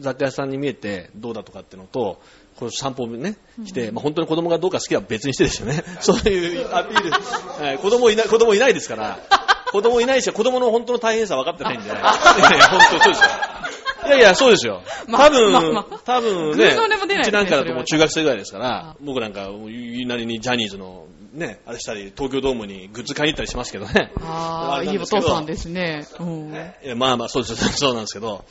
[0.00, 2.20] 雑貨屋さんに見えてどうだとかっていうのと、
[2.56, 5.84] この散歩をね、して、まあ、本当に子供がどうか好きは別にしてですよね。
[6.00, 7.10] そういうアピール、
[7.64, 9.18] はい、子供いない、子供いないですから、
[9.70, 13.57] 子供いないし、子供の本当の大変さ分かってないんで、 いやいや本当そうですよ。
[14.08, 14.82] いやいや、そうですよ。
[15.08, 24.12] まあ多分、まあまあ多分偶ね、像でも出ないうちなんかだともう中学生ぐらいですから、僕なんか、言いなりにジャニーズのね、あれしたり、東京ドームにグッズ買いに行ったりしますけどね。
[24.20, 26.06] ああ、いいおれなんですけど父さんですね。
[26.20, 26.52] うん。
[26.84, 28.44] いやまあまあ、そうです、 そうなんですけど、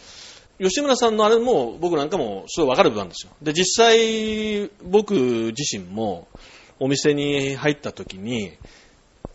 [0.59, 3.31] 吉村さんのあれも、僕なんかもすごいわかる部分なんですよ。
[3.41, 6.27] で、実際、僕自身も、
[6.79, 8.53] お店に入った時に、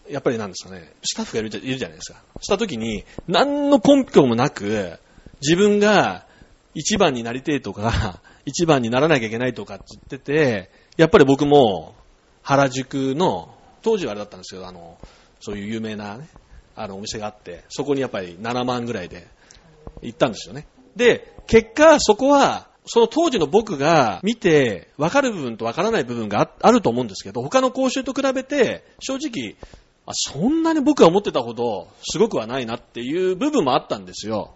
[0.08, 2.22] やっぱりなんですかね、スタッフがいるじゃいるじゃないですか。
[2.40, 4.98] した時に、何の根拠もなく、
[5.42, 6.26] 自分が
[6.74, 11.94] 一番になりてえとか、 一番にならなきゃいけないとかって言ってて、やっぱり僕も、
[12.42, 14.98] 原宿の、当時はあれだったんですけど、あの、
[15.40, 16.28] そういう有名なね、
[16.74, 19.26] あのお店があって、そこにやっぱり7万ぐらいで
[20.00, 20.66] 行ったんですよね。
[20.96, 29.56] で、結果そこは、その当時の僕が見て分かる部分と分からない部分があると思うんですけど、他の講習と比べて、正直、
[30.04, 34.54] あそんなに僕が思ってたほどすごくはないなっていう部分もあったんですよ。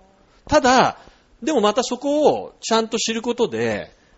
[0.48, 0.98] ただ、
[1.42, 3.64] でもまたそこをちゃんと知ることで、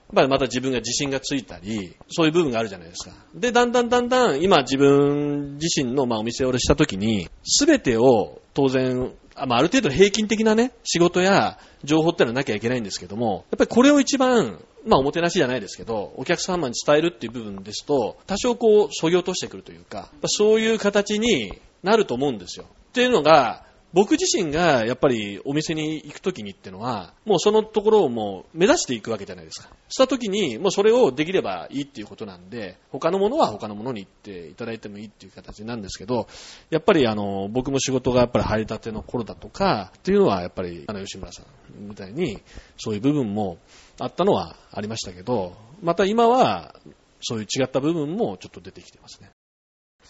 [0.08, 3.14] やっぱりまた自分が自信がついたり、そういう部分があるじゃないですか。
[3.34, 21.52] で、だんだんだんだん今自分自身のまあお店をしたときに、すべてを当然、あまあ、ある程度平均的なね、仕事や情報ってのはなきゃいけないんですけども、やっぱりこれを一番、まあおもてなしじゃないですけど、お客様に伝えるっていう部分ですと、多少こう、削ぎ落としてくるというか、そういう形に
[21.82, 22.64] なると思うんですよ。
[22.64, 29.70] っていうのが、僕自身がやっぱりお店に行くときにってのは、もうそのところをもう目指していくわけじゃないですか。
[29.88, 36.28] したときに、もうそれをできればいいっていうことなんで、他のものは他のものに行っていただいてもいいっていう形なんですけど、
[36.68, 41.46] やっぱりあの、僕も仕事がやっぱり入りたての頃だとか、っていうのはやっぱり、あの、吉村さん
[41.88, 42.42] みたいに、
[42.76, 43.56] そういう部分も
[43.98, 46.74] あったのはありましたけど、また今は、
[47.20, 49.30] そういう違った部分もちょっと出てきてますね。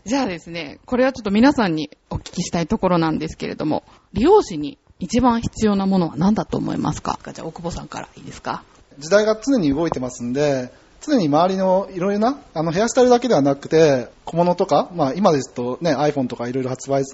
[0.05, 3.83] じゃあですね、これはちょっと皆さんにお聞きしたいところなんですけれども、
[4.13, 7.19] 利用士に一番必要なものは何だと思いますか？
[7.33, 8.63] じゃあ、大久保さんからいいですか？
[8.99, 17.05] 時代が常に動いてますんで、常に周りのいろいろな、あのヘアスタイルだけではなくて、小物とか、まあ今ですとね、iPhone とかいろいろ発売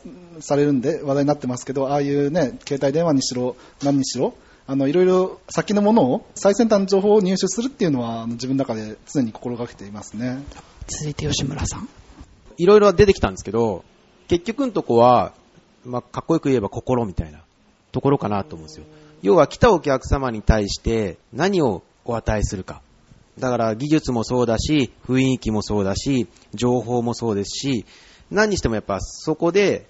[0.41, 4.35] されるんで話題になってますけど、ああいうね、携帯電話にしろ、何にしろ、
[4.67, 10.43] あの、いろいろ先のものを、最先端の情報を入手するっていうのは、自分の中で常に心がけていますね。
[10.87, 11.89] 続いて吉村さん。
[12.57, 13.85] いろいろ出てきたんですけど、
[14.29, 15.33] 結局のとこは、
[15.85, 17.41] まあ、かっこよく言えば心みたいな
[17.93, 18.85] ところかなと思うんですよ。
[19.23, 22.83] 要は来たお客様に対して何をお与えするか。
[23.39, 27.85] だから技術もそうだし、雰囲気もそうだし、情報もそうですし、
[28.31, 29.87] 何にしてもやっぱそこで、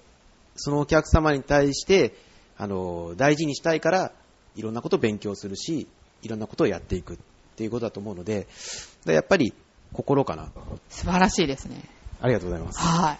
[0.55, 2.15] そのお客様に対して、
[2.57, 4.11] あの、大事にしたいから、
[4.55, 5.87] いろんなことを勉強するし、
[6.23, 7.17] いろんなことをやっていくっ
[7.55, 8.47] ていうことだと思うので、
[9.05, 9.53] やっぱり
[9.93, 10.51] 心かな。
[10.89, 11.83] 素晴らしいですね。
[12.21, 12.79] ありがとうございます。
[12.79, 13.19] はい。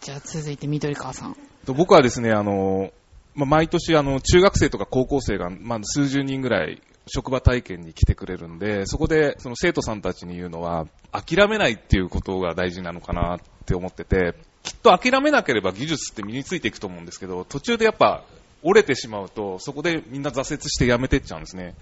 [0.00, 1.36] じゃあ続いて緑川さん。
[1.64, 2.92] と僕はですね、あの、
[3.34, 18.24] まあ、毎年あの、中学生とか高校生が、まあ、数十人ぐらい職場体験に来てくれるんで、そこでその生徒さんたちに言うのは、諦めないっていうことが大事なのかなって思ってて、きっと諦めなければ技術って身についていくと思うんですけど、途中でやっぱ
[18.62, 21.74] 折れてしまうと、そこでみんな挫折してやめてっちゃうんですね。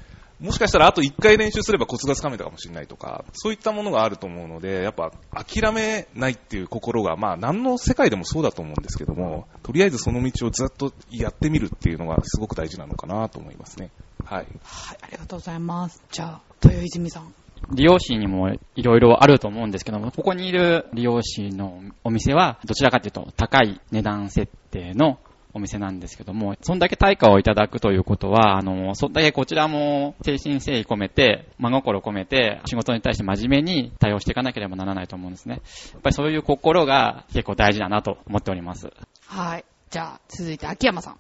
[0.43, 13.91] もしかしたらあと1回練習すればコツがつかめたかもしれないとか、そういったものがあると思うので、やっぱ諦めないっていう心が、まあ何の世界でもそうだと思うんですけども、とりあえずその道をずっとやってみるっていうのがすごく大事なのかなと思いますね。
[14.25, 14.47] はい。
[14.63, 16.03] はい、ありがとうございます。
[16.11, 17.35] じゃあ、豊泉さん。
[17.71, 25.21] 利用士にもいろいろあると思うんですけども、ここにいる利用士のお店は、どちらかというと高い値段設定の
[25.55, 35.61] お店なんですけども、そんだけ対価をいただくということは、あの、そんだけこちらも精神誠意込めて、真心込めて、仕事に対して真面目に対応していかなければならないと思うんですね。
[35.93, 38.93] やっぱりそういう心が結構大事だなと思っております。
[39.27, 39.65] はい。
[39.91, 41.17] じゃあ、続いて秋山さん。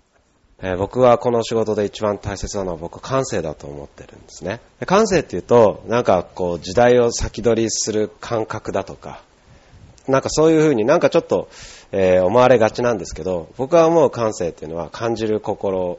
[0.65, 4.61] えー僕はこの仕事で一番大切なのは僕感性だと思ってるんですね。
[4.79, 9.23] で感性っていうと、なんかこう時代を先取りする感覚だとか、
[10.09, 11.49] なんかそういうふうになんかちょっと、
[11.93, 15.99] えー思われがちなんですけど、僕は思う感性っていうのは感じる心、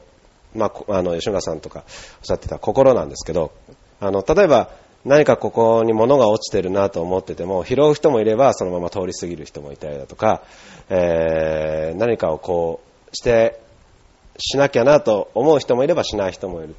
[0.54, 1.84] まあ、あの、吉村さんとかおっ
[2.22, 3.52] しゃってた心なんですけど、
[4.00, 4.70] あの、例えば
[5.04, 10.42] 何かここに物が落ちてるなと思ってても、拾う人もいればそのまま通り過ぎる人もいたりだとか、
[10.88, 12.80] えー何かをこ
[13.12, 13.60] うして
[14.38, 16.74] しなきゃなと思う人もいればしない人もいる。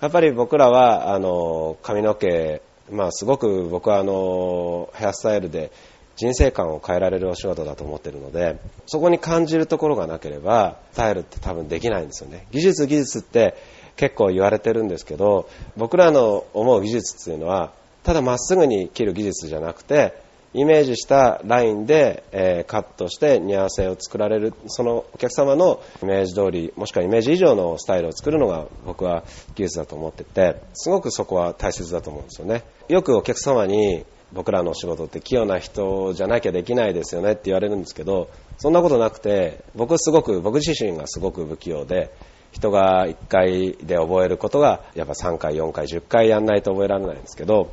[0.00, 5.70] やっぱり僕らは、あの、髪の毛、まあすごく僕はあの、ヘアスタイルで
[6.16, 12.46] 人生観を変えられるお仕事だと思ってるので、そこに感じるところがなければ、スタイルって多分できないんですよね。
[12.50, 13.54] 技術技術って
[13.96, 17.72] 結構言われてるんですけど、僕らの思う技術っていうのは、
[18.04, 20.14] ただまっすぐに切る技術じゃなくて、
[20.54, 32.64] イメージしたラインで、えカットして似合わせを作られる、そのお客様のイメージ通り、もしくはイメージ以上のスタイルを作るのが僕は技術だと思ってて、すごくそこは大切だと思うんですよね。
[32.88, 42.10] よくお客様に僕らの仕事って器用な人じゃなきゃできないですよねって言われるんですけど、そんなことなくて、僕すごく、僕自身がすごく不器用で、
[42.52, 47.70] 人が1回で覚えることが、やっぱ3回、4回、10回やんないと覚えられないんですけど、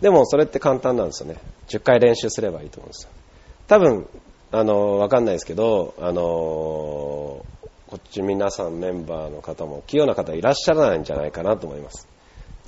[0.00, 1.36] でもそれって簡単なんですよね。
[1.68, 3.10] 10回練習すればいいと思うんですよ。
[3.68, 4.06] 多分、
[4.52, 7.44] あの、わかんないですけど、あの、こ
[7.96, 12.08] っち皆さんメンバーの方も器用な方いらっしゃらないんじゃないかなと思います。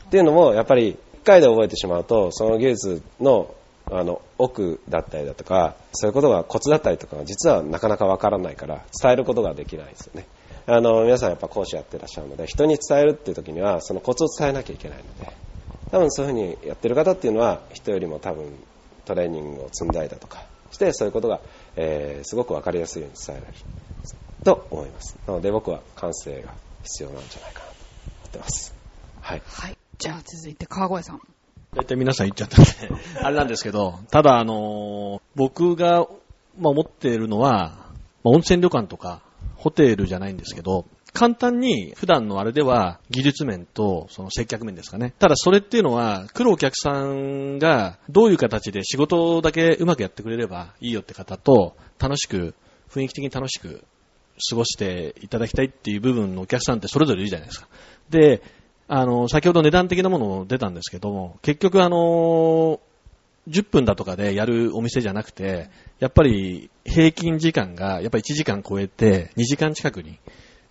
[0.06, 3.54] っていうのも、やっぱり回で覚えてしまうと、その技術の
[3.90, 10.26] あの奥だったりだとか、そういうことがコツだったりとか、実はなかなかわからないから、伝えることができないですよね。
[10.66, 15.32] あの、皆さんやっぱ講師やってらっしゃるので、人に伝えるっていう時には、そのコツを伝えなきゃいけないので、
[15.90, 18.46] 多分そういうふうにやってる方っていうのは、人よりも多分
[19.04, 21.40] トレーニングを積んだりだとかして、そういうことが、
[21.76, 23.58] えーすごくわかりやすいように伝えられる
[24.44, 25.16] と思います。
[25.26, 26.54] なので僕は感性が
[26.84, 27.74] 必要なんじゃないかなと
[28.20, 28.74] 思ってます。
[29.20, 29.42] はい。
[29.44, 29.81] はい。
[30.02, 31.20] じゃあ続いて川越さん。
[31.76, 32.70] 大体皆さん言っちゃったんで、
[33.22, 36.08] あれなんですけど、ただあのー僕が、
[36.58, 37.52] まあ、思っているのは、
[38.24, 39.22] まあ温泉旅館とか、
[39.54, 45.14] ホテルじゃないんですけど、簡単に普段のあれでは技術面とその接客面ですかね。
[45.20, 52.56] ただそれっていうのは来るお客さんがどういう形で仕事だけうまくやってくれればいいよって方と楽しく、
[52.90, 53.84] 雰囲気的に楽しく
[54.50, 57.68] 過ごしていただきたいっていう部分のお客さんってそれぞれいるじゃないですか。
[58.10, 58.42] で、
[58.94, 62.78] あの、先ほど値段的なもの出たんですけども、結局あの、
[63.48, 70.18] 10分だとかでやるお店じゃなくて、やっぱり平均時間がやっぱ1時間超えて2時間近くに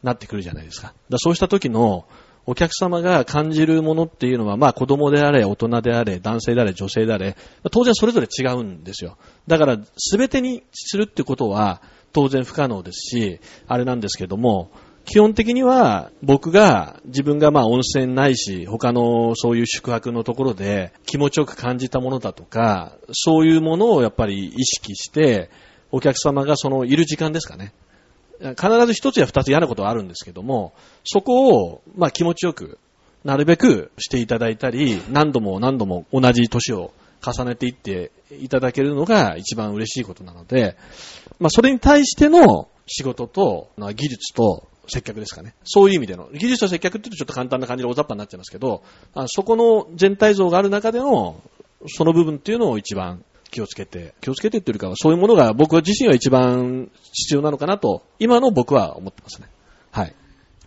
[0.04, 0.94] なってくるじゃないですか。
[1.10, 2.06] だかそうした時の
[2.46, 7.36] お客様が感じるものっていうのは、まあ子供であれ、大人であれ、男性であれ、女性であれ、
[7.72, 9.18] 当然それぞれ違うんですよ。
[9.48, 9.78] だから、
[10.16, 11.82] 全てにするってことは
[12.14, 14.70] 当然不可能ですし、あれなんですけども、
[15.06, 25.50] 基本的には僕が自分がまあ温泉ないし他のそういう宿泊のところで気持ちよく感じたものだとかそういうものをやっぱり意識して
[25.92, 27.74] お客様がそのいる時間ですかね。
[28.40, 30.74] 必ず一つや二つ嫌なことはあるんですけども
[31.04, 32.80] そこをまあ気持ちよく
[33.24, 36.92] なるべくしていただいたり何度も何度も同じ年を
[37.24, 40.76] 重ねていっていただけるのが一番嬉しいことなので、
[41.40, 45.54] まあ、それに対しての仕事と、技術と接客ですかね。
[45.64, 46.30] そういう意味での。
[46.34, 51.42] 技術と接客って言うとちょっと簡単な感じで大雑把になっちゃいますけど、あそこの全体像がある中での、
[51.88, 59.48] その部分っていうのを一番気をつけて、気をつけてっていうか、そういうものが僕自身は一番必要なのかなと、今の僕は思ってますね。
[59.92, 60.16] はい。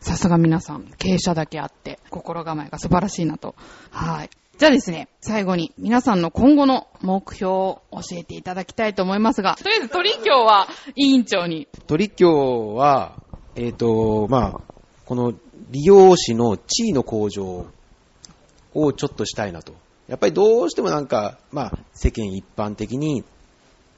[0.00, 3.54] さすが皆さん、経営者だけあって、心構えが素晴らしいなと。
[3.90, 4.30] はい。
[4.58, 11.66] じゃあですね、最後に皆さんの今後の目標を教えていただきたいと思いますが、とりあえず鳥協は委員長に。
[11.86, 13.20] 鳥協は、
[13.56, 14.74] えっ、と、まあ、
[15.06, 15.34] この
[15.70, 17.66] 利用士の地位の向上
[18.74, 19.74] をちょっとしたいなと。
[20.08, 23.24] やっぱりどうしてもなんか、まあ、世間一般的に、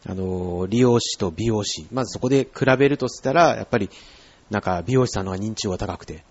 [0.07, 3.90] あの、利用士と美容師、まずそこで比べるとしたら、やっぱり、
[4.50, 6.22] なんか美容師さんの方が認知度が高くて、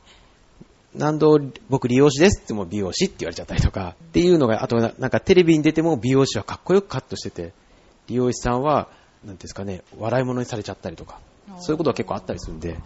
[0.94, 7.54] 何度僕利用師ですっても美容師って言われちゃったりとか、っていうのが、あとなんかテレビに出ても美容師はかっこよくカットしてて、
[8.08, 8.88] 利用師さんは、
[9.26, 11.20] なんですかね、笑い物にされちゃったりとか、
[11.60, 12.78] そういうことは結構あったりするんで、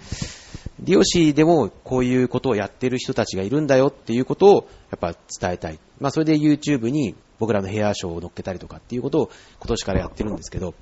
[0.79, 5.79] 利用師でもこういうことをやってる人たちがいるんだよっていうことをやっぱ伝えたい。
[5.99, 9.29] まあそれで YouTube に僕らのヘアショーを乗っけたりとかっていうことを
[9.59, 10.73] 今年からやってるんですけど、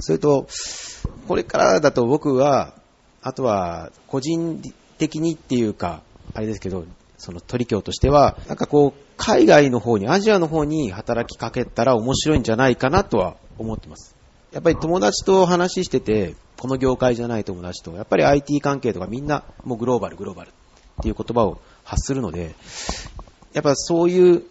[0.00, 0.46] それと、
[1.28, 2.74] これからだと僕は、
[3.20, 4.62] あとは個人
[4.98, 6.02] 的にっていうか、
[6.34, 6.84] あれですけど、
[7.18, 14.16] その取り協としては、なんかこう、海外の方に、アジアの方に働きかけたら面白いんじゃないかなとは思ってます。
[14.52, 20.52] やっぱり友達と話してて、この業界じゃない友達と、やっぱり IT 関係とかみんなもうグローバル、グローバルっ
[21.02, 22.54] ていう言葉を発するので、
[23.54, 24.42] やっぱそういう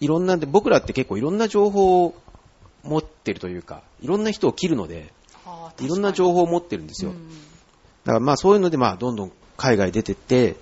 [0.00, 2.14] いろんな、僕らって結構いろんな情報を
[2.82, 5.12] 持ってるというか、いろんな人を切るので、
[5.80, 7.12] いろんな情報を持ってるんですよ。
[8.04, 10.56] だからまあそういうのでまあどんどん海外出てって、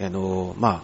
[0.00, 0.82] あのまあ、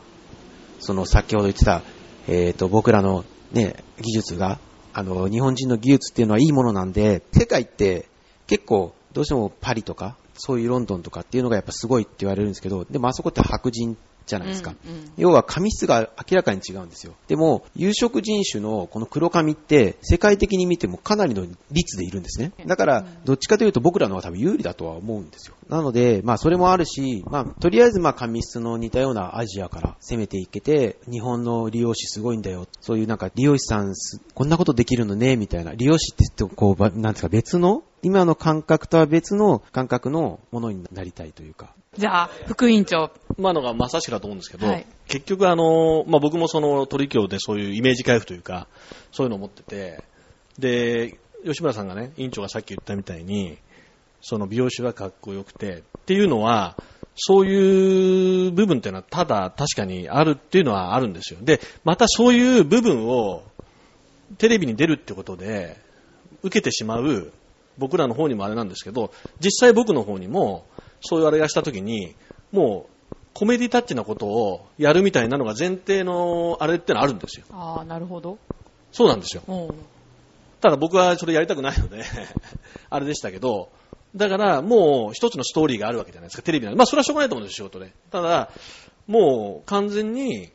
[0.81, 1.83] その先ほど言ってた、
[2.29, 4.59] えっ、ー、と僕らのね、技術が、
[4.95, 8.07] あの日本人の技術っていうのはいいものなんで、世界って
[8.47, 14.75] 結構どうしてもパリとか、そういうロンドンとかっていうのがやっぱすごいって言われるんですけど、でもあそこって白人じゃないですか。
[14.87, 17.15] うんうん、要は髪質が明らかに違うんですよ。
[17.29, 22.53] でも、有色人種のこの黒髪って世界的に見てもかなりの率でいるんですね。
[22.67, 25.55] だから、どっちかというと僕らの方が多分有利だとは思うんですよ。
[25.69, 32.67] なので、まあそれもあるし、まあとりあえずまあ髪質の似たようなアジアから攻めていけて、日本の利用師すごいんだよ。
[32.81, 33.95] そういうなんか利用師さん
[34.35, 35.75] こんなことできるのね、みたいな。
[35.75, 41.75] 利用師って言ってこう、なんですか別の今の感覚とは別の感覚のものになりたいというか。
[41.97, 43.11] じゃあ、副委員長。
[43.37, 48.69] 今のがまさしくだと思うんですけど、はい、結局あの、まあ、僕もその取協でそういうイメージ回復というか、
[49.11, 50.05] そういうのを持ってて、
[50.59, 53.59] で、吉村さんがね、委員長がさっき言ったみたいに、
[54.21, 56.77] その美容師はかっこよくて、っていうのは、
[57.17, 61.41] そういう部分っていうのはただ確かにあるっていうのはあるんですよ。
[61.43, 63.45] で、またそういう部分を
[64.39, 65.77] テレビに出るってことで
[66.43, 67.33] 受けてしまう
[67.79, 70.67] 僕らの方にもあれなんですけど、実際僕の方にも
[71.05, 72.15] そういうあれがした時に、
[72.51, 77.47] もう、コメディタッチなことをやるみたいなのが前提のあれってのあるんですよ。
[77.51, 78.39] ああ、なるほど。
[78.93, 79.43] そうなんですよ。
[80.61, 82.05] ただ僕はそれやりたくないので
[82.89, 83.71] あれでしたけど、
[84.15, 86.79] だからもう一つのストーリーがあるわけじゃないですか、テレビなんで。
[86.79, 87.93] まあそれはしょうがないと思うんですよ、仕事で。
[88.13, 88.51] ただ、
[89.09, 90.51] もう完全に、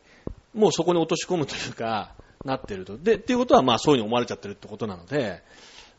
[0.53, 2.13] もうそこに落とし込むというか、
[2.45, 2.97] なってると。
[2.97, 5.43] で、っていうことはまあそういうふうに思われちゃってるってことなので、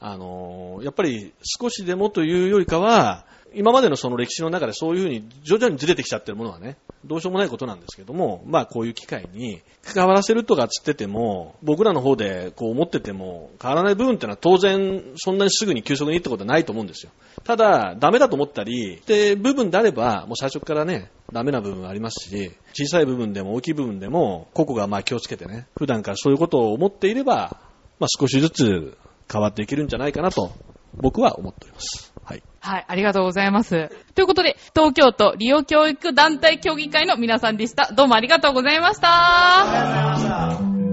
[0.01, 17.13] あのー、やっぱり少しでもというよりかは、今までのその歴史の中でそういうふうに徐々にずれてきちゃってるものはね、どうしようもないことなんですけども、まあこういう機会に関わらせるとかつってても、僕らの方でこう思ってても変わらない部分ってのは当然そんなにすぐに急速にってことはないと思うんですよ。
[17.45, 27.57] ただ、ダメだと思ったり、で、部分であればもう最初からね、ダメな部分はありますし、小さい部分でも大きい部分でも、個々がまあ気をつけてね、普段からそういうことを思っていれば、
[27.99, 28.97] まあ少しずつ
[29.33, 30.53] 変わっていけるんじゃないかなと、
[30.95, 32.10] 僕は思っております。
[32.31, 32.43] はい。
[32.61, 33.91] はい、ありがとうございます。
[34.15, 37.93] ということで、東京都利用教育団体協議会の皆さんでした。
[37.93, 40.90] どうもありがとうございました。